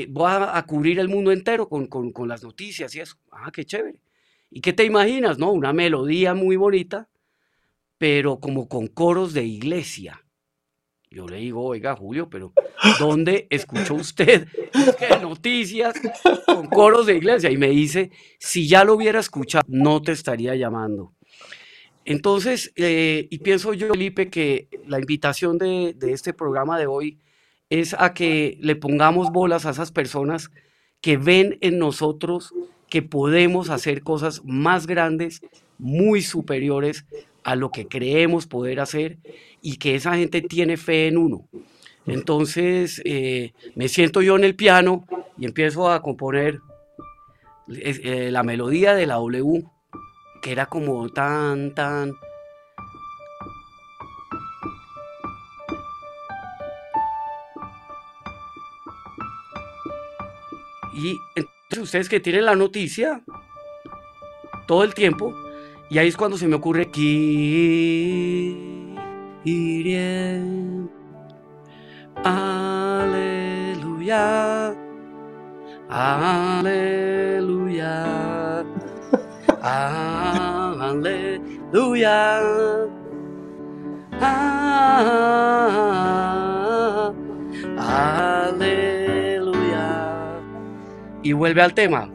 voy 0.09 0.31
a, 0.31 0.65
cubrir 0.67 1.01
el 1.01 1.09
mundo 1.09 1.33
entero 1.33 1.69
con, 1.69 1.87
con, 1.87 2.29
las 2.29 2.43
noticias 2.43 2.95
y 2.95 3.01
eso. 3.01 3.17
Ah, 3.31 3.51
qué 3.53 3.65
chévere. 3.65 4.01
¿Y 4.51 4.61
qué 4.61 4.73
te 4.73 4.85
imaginas? 4.85 5.39
No, 5.39 5.53
una 5.53 5.73
melodía 5.73 6.35
muy 6.35 6.57
bonita, 6.57 7.09
pero 7.99 8.39
como 8.39 8.69
con 8.69 8.87
coros 8.87 9.35
de 9.35 9.45
iglesia. 9.45 10.25
Yo 11.11 11.27
le 11.27 11.39
digo, 11.39 11.65
oiga, 11.65 11.95
Julio, 11.97 12.29
pero 12.29 12.53
¿dónde 12.99 13.47
escuchó 13.51 13.95
usted 13.95 14.49
noticias 15.23 15.95
con 16.47 16.67
coros 16.67 17.07
de 17.07 17.17
iglesia? 17.17 17.51
Y 17.51 17.57
me 17.57 17.69
dice, 17.69 18.11
si 18.39 18.69
ya 18.69 18.85
lo 18.85 18.95
hubiera 18.95 19.21
escuchado, 19.21 19.65
no 19.69 20.03
te 20.03 20.13
estaría 20.13 20.55
llamando. 20.55 21.15
Entonces, 22.05 22.73
eh, 22.77 23.27
y 23.31 23.39
pienso 23.39 23.75
yo, 23.75 23.89
Felipe, 23.89 24.29
que 24.29 24.69
la 24.87 24.99
invitación 24.99 25.57
de, 25.57 25.95
de 25.97 26.13
este 26.13 26.33
programa 26.33 26.79
de 26.79 26.87
hoy 26.87 27.19
es 27.81 27.95
a 27.99 28.15
que 28.15 28.59
le 28.61 28.77
pongamos 28.77 29.33
bolas 29.33 29.67
a 29.67 29.71
esas 29.71 29.93
personas 29.93 30.51
que 31.01 31.17
ven 31.17 31.59
en 31.61 31.79
nosotros 31.79 32.53
que 32.89 33.03
podemos 33.03 33.71
hacer 33.71 34.03
cosas 34.03 34.43
más 34.45 34.87
grandes, 34.87 35.43
muy 35.79 36.23
superiores 36.23 37.05
a 37.43 37.57
lo 37.57 37.71
que 37.71 37.87
creemos 37.87 38.47
poder 38.47 38.81
hacer 38.81 39.19
y 39.61 39.77
que 39.77 39.95
esa 39.95 40.17
gente 40.17 40.41
tiene 40.41 40.77
fe 40.77 41.09
en 41.09 41.19
uno. 41.19 41.49
Entonces 42.07 43.03
eh, 43.05 43.53
me 43.75 43.89
siento 43.89 44.23
yo 44.23 44.37
en 44.37 44.45
el 44.45 44.55
piano 44.55 45.05
y 45.37 45.47
empiezo 45.47 45.91
a 45.91 46.03
componer 46.03 46.61
eh, 47.69 48.29
la 48.31 48.43
melodía 48.43 48.95
de 48.95 49.07
la 49.07 49.15
W, 49.15 49.65
que 50.43 50.53
era 50.53 50.67
como 50.67 51.09
tan, 51.09 51.75
tan... 51.75 52.13
Entonces 61.37 61.79
ustedes 61.79 62.09
que 62.09 62.21
tienen 62.21 62.45
la 62.45 62.55
noticia 62.55 63.23
todo 64.67 64.85
el 64.85 64.95
tiempo, 64.95 65.35
y 65.91 65.99
ahí 65.99 66.09
es 66.09 66.17
cuando 66.17 66.39
se 66.39 66.49
me 66.49 66.57
ocurre 66.57 66.91
Aleluya. 72.25 73.45
Aleluya. 75.91 77.05
Aleluya. 80.81 81.25
Aleluya. 87.77 88.84
Y 91.25 91.33
vuelve 91.33 91.63
al 91.63 91.75
tema. 91.75 92.09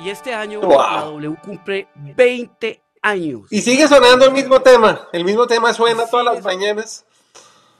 Y 0.00 0.10
este 0.10 0.34
año 0.34 0.60
la 0.60 1.02
W 1.04 1.36
cumple 1.42 1.88
20 1.94 2.82
años. 3.02 3.42
Y 3.50 3.62
sigue 3.62 3.86
sonando 3.86 4.26
el 4.26 4.32
mismo 4.32 4.60
tema. 4.60 5.08
El 5.12 5.24
mismo 5.24 5.46
tema 5.46 5.72
suena 5.72 6.06
todas 6.06 6.26
las 6.26 6.44
mañanas. 6.44 7.06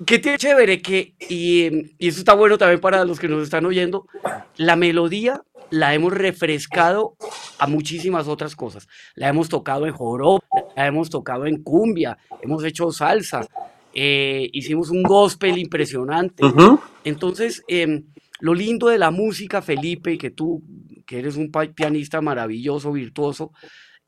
Qué 0.07 0.21
tiene 0.21 0.39
chévere 0.39 0.81
que, 0.81 1.15
y, 1.29 1.91
y, 1.99 2.09
eso 2.09 2.21
está 2.21 2.35
bueno 2.35 2.57
también 2.59 2.81
para 2.81 3.05
los 3.05 3.19
que 3.19 3.29
nos 3.29 3.43
están 3.43 3.67
oyendo, 3.67 4.07
la 4.57 4.77
melodía 4.77 5.43
la 5.71 5.95
hemos 5.95 6.13
refrescado 6.13 7.17
a 7.59 7.67
muchísimas 7.67 8.29
otras 8.29 8.55
cosas. 8.55 8.87
La 9.15 9.29
hemos 9.29 9.49
tocado 9.49 9.87
en 9.87 9.95
joroba, 9.95 10.41
la 10.77 10.87
hemos 10.87 11.09
tocado 11.11 11.47
en 11.47 11.63
cumbia, 11.63 12.19
hemos 12.43 12.63
hecho 12.65 12.93
salsa, 12.93 13.47
eh, 13.95 14.49
hicimos 14.53 14.91
un 14.91 15.03
gospel 15.03 15.59
impresionante. 15.59 16.43
Entonces, 17.05 17.63
em, 17.69 18.05
lo 18.41 18.55
lindo 18.55 18.89
de 18.89 18.99
la 18.99 19.11
música, 19.11 19.63
Felipe, 19.63 20.13
y 20.13 20.19
que 20.19 20.31
tú 20.31 20.63
que 21.07 21.19
eres 21.19 21.37
un 21.37 21.51
pianista 21.75 22.21
maravilloso, 22.21 22.93
virtuoso, 22.93 23.53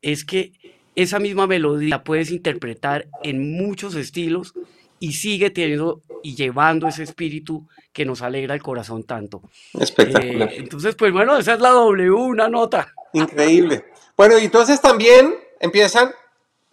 es 0.01 0.25
que 0.25 0.53
esa 0.95 1.19
misma 1.19 1.45
melodía 1.45 2.03
puedes 2.03 2.31
interpretar 2.31 3.07
en 3.23 3.57
muchos 3.57 3.95
estilos 3.95 4.53
y 4.99 5.13
sigue 5.13 5.49
teniendo 5.49 6.01
y 6.23 6.35
llevando 6.35 6.87
ese 6.87 7.03
espíritu 7.03 7.67
que 7.93 8.05
nos 8.05 8.21
alegra 8.21 8.55
el 8.55 8.61
corazón 8.61 9.03
tanto. 9.03 9.41
Espectacular. 9.79 10.49
Eh, 10.51 10.55
entonces, 10.57 10.95
pues 10.95 11.11
bueno, 11.11 11.37
esa 11.37 11.53
es 11.53 11.59
la 11.59 11.69
W, 11.69 12.11
una 12.11 12.49
nota. 12.49 12.93
Increíble. 13.13 13.85
Bueno, 14.17 14.39
y 14.39 14.45
entonces 14.45 14.81
también 14.81 15.35
empiezan 15.59 16.11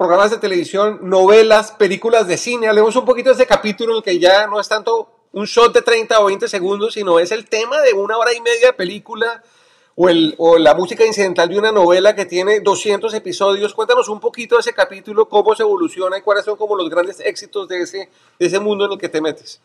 programas 0.03 0.33
de 0.33 0.39
televisión, 0.39 0.99
novelas, 1.03 1.71
películas 1.71 2.27
de 2.27 2.37
cine. 2.37 2.67
Hablemos 2.67 2.97
un 2.97 3.05
poquito 3.05 3.29
de 3.29 3.37
ese 3.37 3.47
capítulo 3.47 3.93
en 3.93 3.97
el 3.99 4.03
que 4.03 4.19
ya 4.19 4.49
no 4.49 4.59
es 4.59 4.69
tanto 4.69 5.29
un 5.31 5.45
shot 5.45 5.73
de 5.73 5.81
30 5.81 6.19
o 6.19 6.25
20 6.25 6.49
segundos, 6.49 6.95
sino 6.95 7.21
es 7.21 7.31
el 7.31 7.49
tema 7.49 7.81
de 7.83 7.93
una 7.93 8.19
hora 8.19 8.35
y 8.35 8.41
media 8.41 8.67
de 8.67 8.73
película 8.73 9.45
o, 9.95 10.09
el, 10.09 10.35
o 10.39 10.59
la 10.59 10.75
música 10.75 11.07
incidental 11.07 11.51
de 11.51 11.57
una 11.57 11.71
novela 11.71 12.17
que 12.17 12.27
tiene 12.27 12.59
200 12.59 13.15
episodios. 13.15 13.75
Cuéntanos 13.75 14.09
un 14.09 14.19
poquito 14.19 14.57
de 14.57 14.63
ese 14.63 14.73
capítulo, 14.73 15.29
cómo 15.29 15.55
se 15.55 15.63
evoluciona 15.63 16.19
y 16.19 16.23
cuáles 16.23 16.45
son 16.45 16.57
como 16.57 16.75
los 16.75 16.91
grandes 16.91 17.21
éxitos 17.21 17.69
de 17.69 17.83
ese, 17.83 18.09
de 18.41 18.47
ese 18.47 18.59
mundo 18.59 18.87
en 18.87 18.93
el 18.95 18.99
que 18.99 19.09
te 19.09 19.21
metes. 19.21 19.61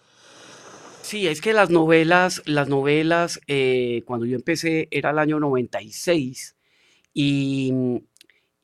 Sí, 1.02 1.28
es 1.28 1.42
que 1.42 1.54
las 1.54 1.72
novelas, 1.72 2.44
las 2.46 2.68
novelas, 2.68 3.40
eh, 3.48 4.04
cuando 4.06 4.28
yo 4.28 4.36
empecé 4.36 4.88
era 4.92 5.10
el 5.10 5.18
año 5.18 5.40
96 5.40 6.56
y, 7.16 7.74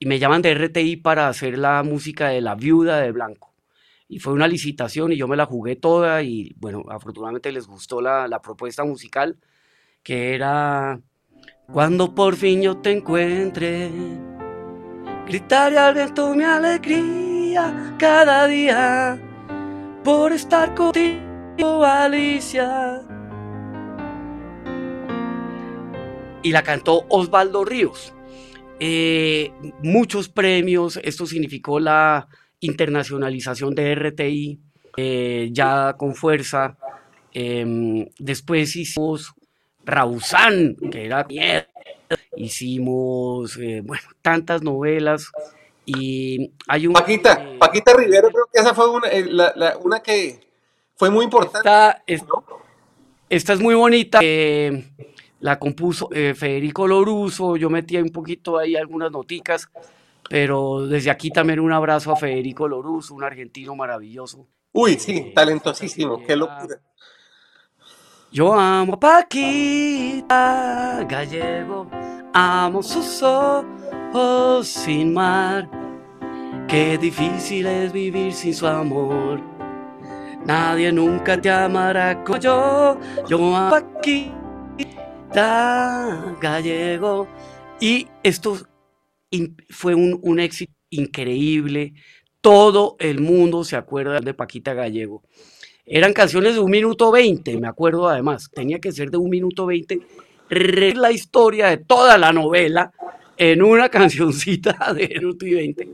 y 0.03 0.05
me 0.05 0.19
llaman 0.19 0.41
de 0.41 0.53
RTI 0.53 0.97
para 0.97 1.29
hacer 1.29 1.57
la 1.57 1.81
música 1.81 2.27
de 2.27 2.41
La 2.41 2.55
Viuda 2.55 2.97
de 2.97 3.13
Blanco. 3.13 3.53
Y 4.09 4.19
fue 4.19 4.33
una 4.33 4.49
licitación 4.49 5.13
y 5.13 5.15
yo 5.15 5.29
me 5.29 5.37
la 5.37 5.45
jugué 5.45 5.77
toda 5.77 6.21
y 6.23 6.53
bueno, 6.57 6.83
afortunadamente 6.89 7.53
les 7.53 7.67
gustó 7.67 8.01
la, 8.01 8.27
la 8.27 8.41
propuesta 8.41 8.83
musical, 8.83 9.37
que 10.03 10.35
era 10.35 10.99
cuando 11.71 12.13
por 12.13 12.35
fin 12.35 12.61
yo 12.61 12.79
te 12.79 12.91
encuentre, 12.91 13.89
gritaré 15.25 15.77
al 15.77 15.93
viento 15.93 16.35
mi 16.35 16.43
alegría 16.43 17.95
cada 17.97 18.45
día 18.47 19.17
por 20.03 20.33
estar 20.33 20.75
contigo, 20.75 21.85
Alicia. 21.85 23.03
Y 26.41 26.51
la 26.51 26.61
cantó 26.61 27.05
Osvaldo 27.07 27.63
Ríos. 27.63 28.13
Eh, 28.79 29.51
muchos 29.81 30.29
premios, 30.29 30.99
esto 31.03 31.25
significó 31.25 31.79
la 31.79 32.27
internacionalización 32.59 33.75
de 33.75 33.91
RTI, 33.95 34.59
eh, 34.97 35.49
ya 35.51 35.95
con 35.97 36.15
fuerza. 36.15 36.77
Em, 37.33 38.07
después 38.19 38.75
hicimos 38.75 39.33
Rausán, 39.85 40.75
que 40.91 41.05
era 41.05 41.23
miedo. 41.25 41.65
Hicimos, 42.35 43.57
eh, 43.57 43.81
bueno, 43.83 44.03
tantas 44.21 44.61
novelas. 44.61 45.31
Y 45.85 46.51
hay 46.67 46.87
un. 46.87 46.93
Paquita, 46.93 47.43
Paquita 47.59 47.93
Rivero, 47.93 48.29
creo 48.29 48.45
que 48.51 48.59
esa 48.59 48.73
fue 48.73 48.89
una, 48.89 49.07
eh, 49.09 49.25
una 49.83 50.01
que 50.01 50.39
fue 50.95 51.09
muy 51.09 51.25
importante. 51.25 51.69
Esta, 53.29 53.53
es 53.53 53.59
muy 53.59 53.75
bonita. 53.75 54.19
Eh, 54.21 54.85
la 55.43 55.59
compuso 55.59 56.09
Federico 56.09 56.87
Loruso. 56.87 57.57
Yo 57.57 57.69
metí 57.69 57.97
un 57.97 58.09
poquito 58.09 58.57
ahí 58.57 58.77
algunas 58.77 59.11
noticas. 59.11 59.69
Pero 60.29 60.87
desde 60.87 61.11
aquí 61.11 61.31
también 61.31 61.59
un 61.59 61.73
abrazo 61.73 62.13
a 62.13 62.15
Federico 62.15 62.65
Loruso, 62.65 63.13
un 63.13 63.25
argentino 63.25 63.75
maravilloso. 63.75 64.47
Uy, 64.71 64.97
sí, 64.97 65.33
talentosísimo, 65.35 66.23
qué 66.25 66.37
locura. 66.37 66.79
Yo 68.31 68.53
amo 68.53 68.93
a 68.93 68.99
Paquita 68.99 71.05
Gallego, 71.07 71.87
amo 72.33 72.81
sus 72.81 73.21
ojos 73.21 74.65
sin 74.65 75.13
mar. 75.13 75.69
Qué 76.69 76.97
difícil 76.97 77.67
es 77.67 77.91
vivir 77.91 78.33
sin 78.33 78.53
su 78.53 78.65
amor. 78.65 79.41
Nadie 80.45 80.93
nunca 80.93 81.39
te 81.39 81.51
amará 81.51 82.23
como 82.23 82.39
yo, 82.39 82.97
yo 83.27 83.37
aquí 85.35 86.37
gallego. 86.41 87.27
Y 87.79 88.07
esto 88.23 88.57
fue 89.69 89.95
un, 89.95 90.19
un, 90.21 90.39
éxito 90.39 90.73
increíble. 90.89 91.93
Todo 92.41 92.95
el 92.99 93.19
mundo 93.19 93.63
se 93.63 93.75
acuerda 93.75 94.19
de 94.19 94.33
Paquita 94.33 94.73
Gallego. 94.73 95.23
Eran 95.85 96.13
canciones 96.13 96.53
de 96.53 96.59
un 96.59 96.71
minuto 96.71 97.11
veinte, 97.11 97.57
me 97.57 97.67
acuerdo 97.67 98.07
además. 98.07 98.49
Tenía 98.53 98.79
que 98.79 98.91
ser 98.91 99.09
de 99.09 99.17
un 99.17 99.29
minuto 99.29 99.65
veinte. 99.65 100.01
La 100.49 101.11
historia 101.11 101.67
de 101.67 101.77
toda 101.77 102.17
la 102.17 102.31
novela 102.31 102.91
en 103.37 103.61
una 103.61 103.89
cancioncita 103.89 104.93
de 104.93 105.07
minuto 105.07 105.45
y 105.45 105.53
veinte. 105.55 105.89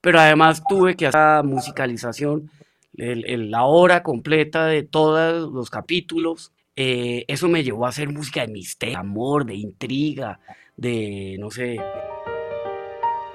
Pero 0.00 0.18
además 0.18 0.62
tuve 0.68 0.96
que 0.96 1.06
hacer 1.06 1.44
musicalización, 1.44 2.50
la 2.94 3.64
hora 3.64 4.02
completa 4.02 4.66
de 4.66 4.82
todos 4.82 5.52
los 5.52 5.70
capítulos. 5.70 6.52
Eh, 6.74 7.24
eso 7.28 7.48
me 7.48 7.62
llevó 7.62 7.84
a 7.84 7.90
hacer 7.90 8.08
música 8.08 8.40
de 8.40 8.48
misterio, 8.48 8.94
de 8.94 9.00
amor, 9.00 9.44
de 9.44 9.54
intriga, 9.54 10.40
de 10.76 11.36
no 11.38 11.50
sé. 11.50 11.78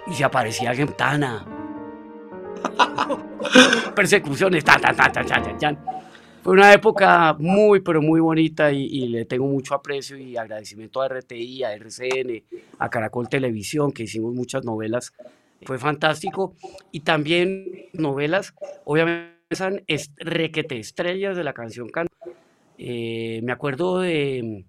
Y 0.08 0.14
se 0.14 0.24
aparecía 0.24 0.72
alguien, 0.72 0.94
Tana. 0.94 1.46
Persecuciones, 3.96 4.64
tan, 4.64 4.82
tan, 4.82 4.96
tan, 4.96 5.12
tan, 5.12 5.58
tan, 5.58 5.80
Fue 6.42 6.54
una 6.54 6.74
época 6.74 7.36
muy, 7.38 7.82
pero 7.82 8.02
muy 8.02 8.20
bonita 8.20 8.72
y, 8.72 9.08
le 9.08 9.26
tengo 9.26 9.46
mucho 9.46 9.76
aprecio 9.76 10.18
y 10.18 10.36
agradecimiento 10.38 11.02
a 11.02 11.08
RTI, 11.08 11.64
a 11.64 11.74
RCN, 11.74 12.44
a 12.80 12.90
Caracol 12.90 13.30
Televisión, 13.30 13.92
que 13.92 14.04
hicimos 14.04 14.34
muchas 14.34 14.64
novelas. 14.64 15.14
Fue 15.64 15.78
fantástico. 15.78 16.56
Y 16.92 17.02
también 17.02 17.66
novelas, 17.94 18.54
obviamente, 18.86 19.36
son 19.52 19.84
requete 20.18 20.80
estrellas 20.80 21.36
de 21.36 21.44
la 21.44 21.54
canción 21.54 21.90
can 21.90 22.08
eh, 22.78 23.42
me 23.44 23.52
acuerdo 23.52 24.00
de, 24.00 24.66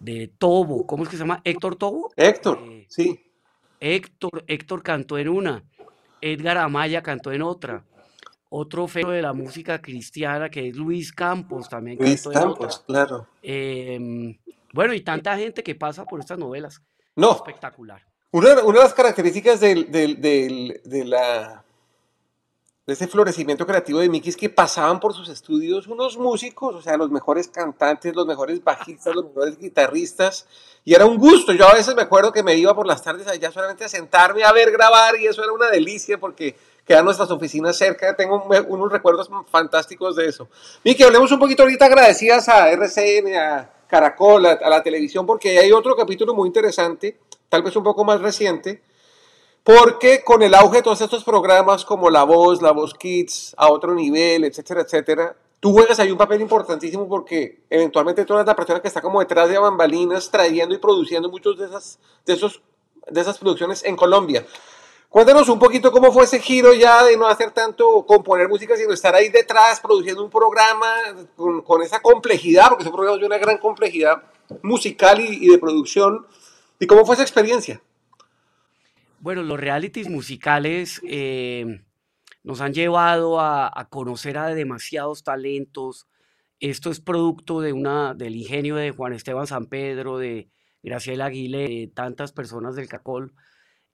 de 0.00 0.30
Tobo, 0.38 0.86
¿cómo 0.86 1.04
es 1.04 1.08
que 1.08 1.16
se 1.16 1.22
llama? 1.22 1.40
Héctor 1.44 1.76
Tobo. 1.76 2.10
Héctor, 2.16 2.60
eh, 2.64 2.86
sí. 2.88 3.20
Héctor, 3.80 4.44
Héctor 4.46 4.82
cantó 4.82 5.18
en 5.18 5.28
una, 5.28 5.64
Edgar 6.20 6.58
Amaya 6.58 7.02
cantó 7.02 7.32
en 7.32 7.42
otra. 7.42 7.84
Otro 8.54 8.86
feo 8.86 9.10
de 9.10 9.22
la 9.22 9.32
música 9.32 9.80
cristiana 9.80 10.50
que 10.50 10.68
es 10.68 10.76
Luis 10.76 11.10
Campos 11.10 11.70
también. 11.70 11.96
Luis 11.98 12.28
Campos, 12.28 12.84
claro. 12.86 13.26
Em, 13.42 14.36
bueno, 14.74 14.92
y 14.92 15.00
tanta 15.00 15.36
gente 15.38 15.62
que 15.62 15.74
pasa 15.74 16.04
por 16.04 16.20
estas 16.20 16.38
novelas. 16.38 16.82
No. 17.16 17.32
Espectacular. 17.32 18.02
Una, 18.30 18.54
de 18.54 18.72
las 18.72 18.92
características 18.92 19.60
de 19.60 21.04
la 21.06 21.61
de 22.84 22.94
ese 22.94 23.06
florecimiento 23.06 23.64
creativo 23.64 24.00
de 24.00 24.08
Mickey 24.08 24.30
es 24.30 24.36
que 24.36 24.50
pasaban 24.50 24.98
por 24.98 25.14
sus 25.14 25.28
estudios 25.28 25.86
unos 25.86 26.18
músicos, 26.18 26.74
o 26.74 26.82
sea, 26.82 26.96
los 26.96 27.12
mejores 27.12 27.46
cantantes, 27.46 28.16
los 28.16 28.26
mejores 28.26 28.62
bajistas, 28.64 29.14
los 29.14 29.26
mejores 29.26 29.56
guitarristas, 29.56 30.46
y 30.84 30.92
era 30.92 31.06
un 31.06 31.16
gusto. 31.16 31.52
Yo 31.52 31.68
a 31.68 31.74
veces 31.74 31.94
me 31.94 32.02
acuerdo 32.02 32.32
que 32.32 32.42
me 32.42 32.56
iba 32.56 32.74
por 32.74 32.88
las 32.88 33.00
tardes 33.00 33.28
allá 33.28 33.52
solamente 33.52 33.84
a 33.84 33.88
sentarme 33.88 34.42
a 34.42 34.50
ver 34.50 34.72
grabar, 34.72 35.16
y 35.16 35.28
eso 35.28 35.44
era 35.44 35.52
una 35.52 35.70
delicia 35.70 36.18
porque 36.18 36.56
quedan 36.84 37.04
nuestras 37.04 37.30
oficinas 37.30 37.76
cerca. 37.76 38.16
Tengo 38.16 38.42
unos 38.66 38.90
recuerdos 38.90 39.30
fantásticos 39.48 40.16
de 40.16 40.26
eso. 40.26 40.48
Mickey, 40.82 41.06
hablemos 41.06 41.30
un 41.30 41.38
poquito 41.38 41.62
ahorita 41.62 41.84
agradecidas 41.84 42.48
a 42.48 42.68
RCN, 42.68 43.36
a 43.36 43.70
Caracol, 43.86 44.44
a 44.44 44.68
la 44.68 44.82
televisión, 44.82 45.24
porque 45.24 45.56
hay 45.56 45.70
otro 45.70 45.94
capítulo 45.94 46.34
muy 46.34 46.48
interesante, 46.48 47.16
tal 47.48 47.62
vez 47.62 47.76
un 47.76 47.84
poco 47.84 48.04
más 48.04 48.20
reciente 48.20 48.82
porque 49.64 50.24
con 50.24 50.42
el 50.42 50.54
auge 50.54 50.78
de 50.78 50.82
todos 50.82 51.00
estos 51.00 51.24
programas 51.24 51.84
como 51.84 52.10
La 52.10 52.24
Voz, 52.24 52.62
La 52.62 52.72
Voz 52.72 52.94
Kids, 52.94 53.54
a 53.56 53.70
otro 53.70 53.94
nivel, 53.94 54.44
etcétera, 54.44 54.82
etcétera, 54.82 55.36
tú 55.60 55.72
juegas 55.72 56.00
ahí 56.00 56.10
un 56.10 56.18
papel 56.18 56.40
importantísimo 56.40 57.08
porque 57.08 57.60
eventualmente 57.70 58.24
tú 58.24 58.34
eres 58.34 58.46
la 58.46 58.56
persona 58.56 58.82
que 58.82 58.88
está 58.88 59.00
como 59.00 59.20
detrás 59.20 59.48
de 59.48 59.58
bambalinas 59.58 60.30
trayendo 60.30 60.74
y 60.74 60.78
produciendo 60.78 61.30
muchos 61.30 61.56
de 61.58 61.66
esas, 61.66 61.98
de 62.26 62.32
esos, 62.32 62.60
de 63.08 63.20
esas 63.20 63.38
producciones 63.38 63.84
en 63.84 63.94
Colombia. 63.94 64.44
Cuéntanos 65.08 65.48
un 65.50 65.58
poquito 65.58 65.92
cómo 65.92 66.10
fue 66.10 66.24
ese 66.24 66.40
giro 66.40 66.72
ya 66.72 67.04
de 67.04 67.16
no 67.18 67.28
hacer 67.28 67.50
tanto 67.50 68.04
componer 68.06 68.48
música, 68.48 68.76
sino 68.76 68.94
estar 68.94 69.14
ahí 69.14 69.28
detrás 69.28 69.78
produciendo 69.78 70.24
un 70.24 70.30
programa 70.30 70.90
con, 71.36 71.60
con 71.60 71.82
esa 71.82 72.00
complejidad, 72.00 72.70
porque 72.70 72.82
ese 72.82 72.90
programa 72.90 73.18
tiene 73.18 73.26
una 73.26 73.38
gran 73.38 73.58
complejidad 73.58 74.22
musical 74.62 75.20
y, 75.20 75.44
y 75.44 75.50
de 75.50 75.58
producción. 75.58 76.26
¿Y 76.80 76.86
cómo 76.86 77.04
fue 77.04 77.14
esa 77.14 77.22
experiencia? 77.22 77.82
Bueno, 79.22 79.44
los 79.44 79.60
realities 79.60 80.08
musicales 80.08 81.00
eh, 81.08 81.84
nos 82.42 82.60
han 82.60 82.74
llevado 82.74 83.38
a, 83.38 83.88
conocer 83.88 84.36
a 84.36 84.52
demasiados 84.52 85.22
talentos. 85.22 86.08
Esto 86.58 86.90
es 86.90 86.98
producto 86.98 87.60
del 87.60 88.34
ingenio 88.34 88.74
de 88.74 88.90
Juan 88.90 89.12
Esteban 89.12 89.46
San 89.46 89.66
Pedro, 89.66 90.18
de 90.18 90.50
Graciela 90.82 91.26
Aguilé, 91.26 91.68
de 91.68 91.92
tantas 91.94 92.32
personas 92.32 92.74
del 92.74 92.88
CACOL. 92.88 93.32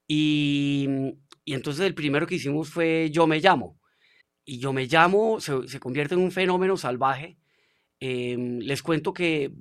Y, 0.07 0.89
entonces 1.45 1.85
el 1.85 1.95
primero 1.95 2.27
que 2.27 2.37
hicimos 2.37 2.71
fue 2.71 3.11
Yo 3.13 3.27
me 3.27 3.41
llamo. 3.41 3.79
Y 4.47 4.61
Yo 4.61 4.73
me 4.73 4.87
llamo 4.87 5.41
se, 5.41 5.79
convierte 5.79 6.15
en 6.15 6.23
un 6.23 6.33
fenómeno 6.33 6.79
salvaje. 6.79 7.37
Em, 8.01 8.61
les 8.61 8.83
cuento 8.83 9.13
que 9.13 9.53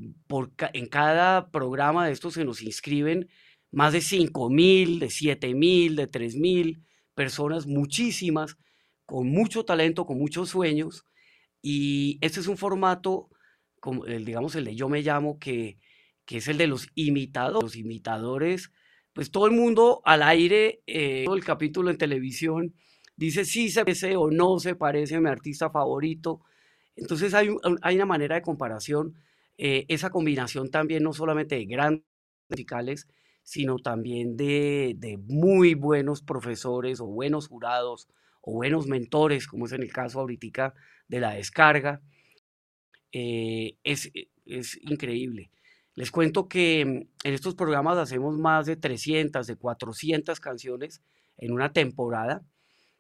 en 0.71 0.85
cada 0.87 1.51
programa 1.51 2.07
de 2.07 2.13
estos 2.13 2.35
se 2.35 2.45
nos 2.45 2.61
inscriben 2.61 3.27
más 3.77 3.93
de 3.93 4.01
5 4.01 4.49
mil, 4.49 4.97
de 4.97 5.11
7 5.11 5.53
mil, 5.53 5.95
de 5.95 6.07
3 6.07 6.35
mil 6.35 6.83
personas, 7.13 7.67
muchísimas, 7.67 8.57
con 9.05 9.29
mucho 9.29 9.65
talento, 9.65 10.07
con 10.07 10.17
muchos 10.17 10.49
sueños. 10.49 11.05
Y 11.61 12.17
este 12.21 12.39
es 12.39 12.47
un 12.47 12.57
formato, 12.57 13.29
como 13.79 14.07
el, 14.07 14.25
digamos, 14.25 14.55
el 14.55 14.65
de 14.65 14.75
Yo 14.75 14.89
Me 14.89 15.03
Llamo, 15.03 15.37
que, 15.37 15.77
que 16.25 16.37
es 16.37 16.47
el 16.47 16.57
de 16.57 16.65
los 16.65 16.87
imitadores. 16.95 17.61
Los 17.61 17.75
imitadores, 17.75 18.71
pues 19.13 19.29
todo 19.29 19.45
el 19.45 19.51
mundo 19.51 20.01
al 20.05 20.23
aire, 20.23 20.81
eh, 20.87 21.25
todo 21.25 21.35
el 21.35 21.43
capítulo 21.43 21.91
en 21.91 21.99
televisión, 21.99 22.73
dice 23.15 23.45
si 23.45 23.69
se 23.69 23.85
parece 23.85 24.15
o 24.15 24.31
no 24.31 24.57
se 24.57 24.73
parece 24.73 25.17
a 25.17 25.21
mi 25.21 25.29
artista 25.29 25.69
favorito. 25.69 26.41
Entonces 26.95 27.35
hay, 27.35 27.49
hay 27.83 27.95
una 27.95 28.07
manera 28.07 28.37
de 28.37 28.41
comparación, 28.41 29.21
eh, 29.59 29.85
esa 29.87 30.09
combinación 30.09 30.71
también 30.71 31.03
no 31.03 31.13
solamente 31.13 31.57
de 31.57 31.65
grandes 31.65 32.01
musicales, 32.49 33.07
sino 33.47 33.77
también 33.79 34.35
de, 34.35 35.17
muy 35.25 35.73
buenos 35.73 36.21
profesores 36.21 36.99
o 36.99 37.05
buenos 37.05 37.47
jurados 37.47 38.09
o 38.41 38.51
buenos 38.51 38.87
mentores, 38.87 39.47
como 39.47 39.67
es 39.67 39.71
en 39.71 39.83
el 39.83 39.93
caso 39.93 40.19
ahorita 40.19 40.73
de 41.07 41.19
la 41.21 41.31
descarga. 41.31 42.01
Eh, 43.13 43.77
es, 43.85 44.11
e, 44.13 44.27
es 44.45 44.77
increíble. 44.81 45.49
Les 45.95 46.11
cuento 46.11 46.49
que 46.49 46.83
mm, 46.83 47.25
en 47.25 47.33
estos 47.33 47.55
programas 47.55 47.97
hacemos 47.97 48.37
más 48.37 48.65
de 48.65 48.75
300, 48.75 49.47
de 49.47 49.55
400 49.55 50.41
canciones 50.41 51.01
en 51.37 51.53
una 51.53 51.71
temporada. 51.71 52.43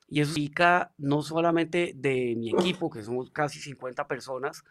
Y 0.07 0.21
eso 0.21 0.31
significa 0.31 0.93
no 0.97 1.23
solamente 1.23 1.91
de 1.93 2.35
mi 2.37 2.51
equipo, 2.51 2.89
que 2.89 3.03
somos 3.03 3.31
casi 3.31 3.59
50 3.59 4.07
personas, 4.07 4.63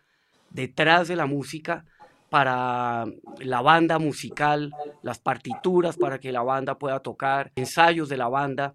detrás 0.49 1.09
de 1.09 1.17
la 1.17 1.27
música, 1.27 1.85
para 2.31 3.05
la 3.39 3.63
banda 3.63 3.99
musical, 3.99 4.73
las 5.03 5.19
partituras 5.19 5.97
para 5.97 6.19
que 6.19 6.33
la 6.33 6.43
banda 6.43 6.79
pueda 6.79 7.01
tocar, 7.01 7.53
ensayos 7.57 8.09
de 8.09 8.17
la 8.17 8.29
banda. 8.29 8.75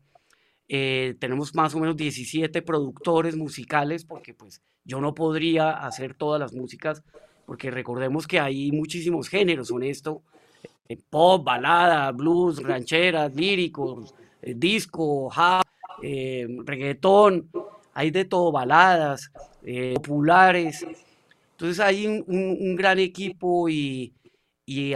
Eh, 0.67 1.15
tenemos 1.19 1.53
más 1.53 1.75
o 1.75 1.79
menos 1.79 1.97
17 1.97 2.61
productores 2.61 3.35
musicales 3.35 4.05
porque 4.05 4.33
pues 4.33 4.61
yo 4.85 5.01
no 5.01 5.13
podría 5.13 5.71
hacer 5.71 6.13
todas 6.13 6.39
las 6.39 6.53
músicas 6.53 7.03
porque 7.45 7.69
recordemos 7.71 8.25
que 8.25 8.39
hay 8.39 8.71
muchísimos 8.71 9.27
géneros 9.27 9.69
en 9.71 9.83
eh, 9.83 10.97
pop, 11.09 11.43
balada, 11.43 12.09
blues, 12.13 12.63
rancheras, 12.63 13.35
líricos, 13.35 14.15
eh, 14.41 14.53
disco, 14.55 15.29
rap, 15.35 15.65
reggaetón, 16.01 17.49
hay 17.93 18.09
de 18.11 18.25
todo, 18.25 18.51
baladas, 18.51 19.31
populares. 19.95 20.85
Entonces 21.61 21.79
hay 21.79 22.07
un, 22.07 22.75
gran 22.75 22.97
equipo 22.97 23.69
y, 23.69 24.15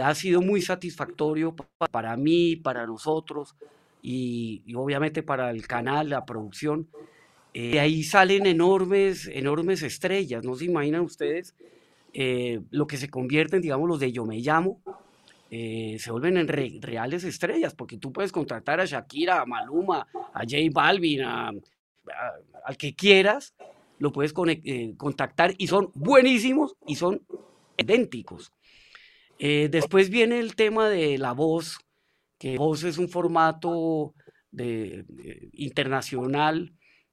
ha 0.02 0.12
sido 0.16 0.40
muy 0.40 0.60
satisfactorio 0.60 1.54
para 1.92 2.16
mí, 2.16 2.56
para 2.56 2.84
nosotros 2.88 3.54
y, 4.02 4.64
obviamente 4.74 5.22
para 5.22 5.52
el 5.52 5.64
canal, 5.68 6.08
la 6.08 6.26
producción. 6.26 6.88
Eh, 7.54 7.70
de 7.70 7.78
ahí 7.78 8.02
salen 8.02 8.46
enormes, 8.46 9.30
enormes 9.32 9.82
estrellas, 9.82 10.44
¿no 10.44 10.56
se 10.56 10.64
imaginan 10.64 11.02
ustedes? 11.02 11.54
Eh, 12.12 12.62
lo 12.70 12.88
que 12.88 12.96
se 12.96 13.10
convierten, 13.10 13.62
digamos, 13.62 13.88
los 13.88 14.00
de 14.00 14.10
Yo 14.10 14.26
Me 14.26 14.40
Llamo, 14.40 14.80
eh, 15.52 15.98
se 16.00 16.10
vuelven 16.10 16.36
en 16.36 16.48
reales 16.48 17.22
estrellas, 17.22 17.76
porque 17.76 17.96
tú 17.96 18.12
puedes 18.12 18.32
contratar 18.32 18.80
a 18.80 18.86
Shakira, 18.86 19.40
a 19.40 19.46
Maluma, 19.46 20.08
a 20.34 20.40
J 20.40 20.56
Balvin, 20.72 21.22
al 21.22 22.76
que 22.76 22.92
quieras, 22.96 23.54
lo 23.98 24.12
puedes 24.12 24.34
eh, 24.64 24.94
contactar 24.96 25.54
y 25.58 25.66
son 25.66 25.90
buenísimos 25.94 26.76
y 26.86 26.96
son 26.96 27.22
idénticos. 27.76 28.52
Eh, 29.38 29.68
después 29.70 30.10
viene 30.10 30.38
el 30.38 30.54
tema 30.54 30.88
de 30.88 31.18
la 31.18 31.32
voz, 31.32 31.78
que 32.38 32.58
voz 32.58 32.84
es 32.84 32.98
un 32.98 33.08
formato 33.08 34.14
de, 34.50 35.04
internacional 35.52 36.72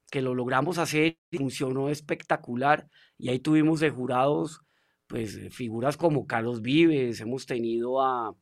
que 0.10 0.22
lo 0.22 0.36
logramos 0.36 0.78
hacer 0.78 1.18
y 1.32 1.38
funcionó 1.38 1.90
espectacular. 1.90 2.88
Y 3.18 3.30
ahí 3.30 3.40
tuvimos 3.40 3.80
de 3.80 3.90
jurados, 3.90 4.62
pues, 5.08 5.40
figuras 5.52 5.98
como 5.98 6.28
Carlos 6.28 6.62
Vives, 6.62 7.20
hemos 7.20 7.46
tenido 7.46 8.02
a, 8.02 8.36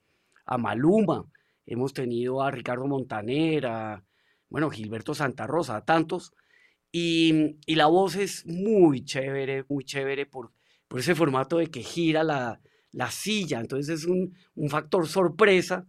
a 0.45 0.57
Maluma, 0.57 1.25
hemos 1.65 1.93
tenido 1.93 2.41
a 2.41 2.51
Ricardo 2.51 2.87
Montanera, 2.87 4.03
bueno, 4.49 4.69
Gilberto 4.69 5.15
Santa 5.15 5.47
Rosa, 5.47 5.85
tantos. 5.85 6.33
Y, 6.91 7.57
la 7.67 7.87
voz 7.87 8.15
es 8.15 8.45
muy 8.45 9.05
chévere, 9.05 9.65
muy 9.69 9.83
chévere 9.85 10.25
por, 10.25 10.51
ese 10.97 11.15
formato 11.15 11.57
de 11.57 11.67
que 11.67 11.83
gira 11.83 12.23
la, 12.23 12.61
la 12.91 13.11
silla. 13.11 13.59
Entonces 13.59 14.01
es 14.01 14.05
un, 14.05 14.35
factor 14.69 15.07
sorpresa 15.07 15.87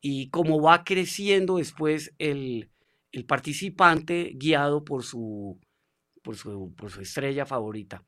y 0.00 0.30
como 0.30 0.60
va 0.60 0.84
creciendo 0.84 1.58
después 1.58 2.14
el, 2.18 2.70
participante 3.26 4.32
guiado 4.34 4.84
por 4.84 5.02
su 5.02 5.58
estrella 7.00 7.46
favorita. 7.46 8.04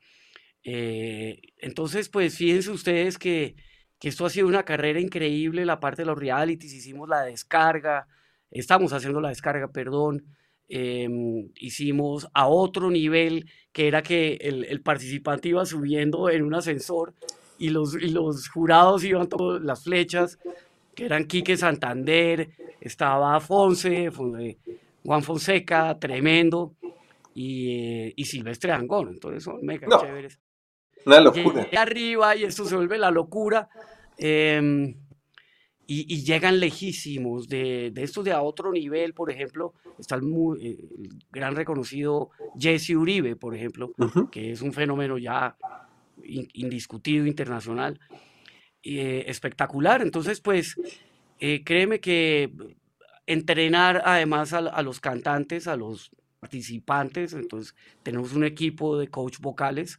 Eh, 0.62 1.40
entonces, 1.58 2.08
pues 2.08 2.36
fíjense 2.36 2.70
ustedes 2.70 3.18
que, 3.18 3.56
que 3.98 4.08
esto 4.08 4.26
ha 4.26 4.30
sido 4.30 4.48
una 4.48 4.64
carrera 4.64 5.00
increíble, 5.00 5.64
la 5.64 5.80
parte 5.80 6.02
de 6.02 6.06
los 6.06 6.18
realities, 6.18 6.72
hicimos 6.72 7.08
la 7.08 7.22
descarga, 7.22 8.06
estamos 8.50 8.92
haciendo 8.92 9.20
la 9.20 9.30
descarga, 9.30 9.68
perdón, 9.72 10.24
em, 10.70 11.50
hicimos 11.56 12.28
a 12.32 12.46
otro 12.46 12.90
nivel, 12.90 13.50
que 13.72 13.88
era 13.88 14.02
que 14.02 14.38
el, 14.40 14.64
el, 14.64 14.80
participante 14.80 15.48
iba 15.48 15.66
subiendo 15.66 16.30
en 16.30 16.44
un 16.44 16.54
ascensor 16.54 17.12
y 17.58 17.68
los, 17.70 17.94
y 17.94 18.08
los 18.08 18.48
jurados 18.48 19.04
iban 19.04 19.28
todas 19.28 19.60
las 19.62 19.84
flechas, 19.84 20.38
que 20.94 21.04
eran 21.04 21.26
Quique 21.26 21.56
Santander, 21.56 22.50
estaba 22.80 23.38
Fonse, 23.40 24.10
Juan 25.04 25.22
Fonseca, 25.22 25.98
tremendo, 25.98 26.74
y, 27.34 28.12
y 28.16 28.24
Silvestre 28.24 28.72
Angón, 28.72 29.08
entonces 29.10 29.42
son 29.42 29.64
mega 29.64 29.86
no, 29.86 30.00
chéveres. 30.00 30.38
Una 31.04 31.20
locura. 31.20 31.68
Y 31.70 31.76
arriba 31.76 32.36
y 32.36 32.44
esto 32.44 32.64
se 32.64 32.76
vuelve 32.76 32.98
la 32.98 33.10
locura. 33.10 33.68
Eh, 34.18 34.94
y, 35.92 36.06
y, 36.06 36.22
llegan 36.22 36.60
lejísimos 36.60 37.48
de, 37.48 37.90
de 37.90 38.04
estos 38.04 38.24
de 38.24 38.30
a 38.30 38.42
otro 38.42 38.70
nivel, 38.70 39.12
por 39.12 39.28
ejemplo, 39.28 39.74
está 39.98 40.14
el, 40.14 40.22
muy, 40.22 40.64
el 40.64 41.08
gran 41.32 41.56
reconocido 41.56 42.30
Jesse 42.56 42.90
Uribe, 42.90 43.34
por 43.34 43.56
ejemplo, 43.56 43.92
uh 43.98 44.04
-huh. 44.04 44.30
que 44.30 44.52
es 44.52 44.62
un 44.62 44.72
fenómeno 44.72 45.18
ya 45.18 45.56
in, 46.22 46.46
indiscutido 46.52 47.26
internacional, 47.26 47.98
eh, 48.84 49.24
espectacular. 49.26 50.00
Entonces, 50.00 50.40
pues, 50.40 50.76
eh, 51.40 51.64
créeme 51.64 51.98
que 51.98 52.52
entrenar 53.26 54.00
además 54.04 54.52
a, 54.52 54.58
a, 54.58 54.82
los 54.82 55.00
cantantes, 55.00 55.66
a 55.66 55.74
los 55.74 56.12
participantes, 56.38 57.32
entonces 57.32 57.74
tenemos 58.04 58.32
un 58.32 58.44
equipo 58.44 58.96
de 58.96 59.08
coach 59.08 59.38
vocales 59.40 59.98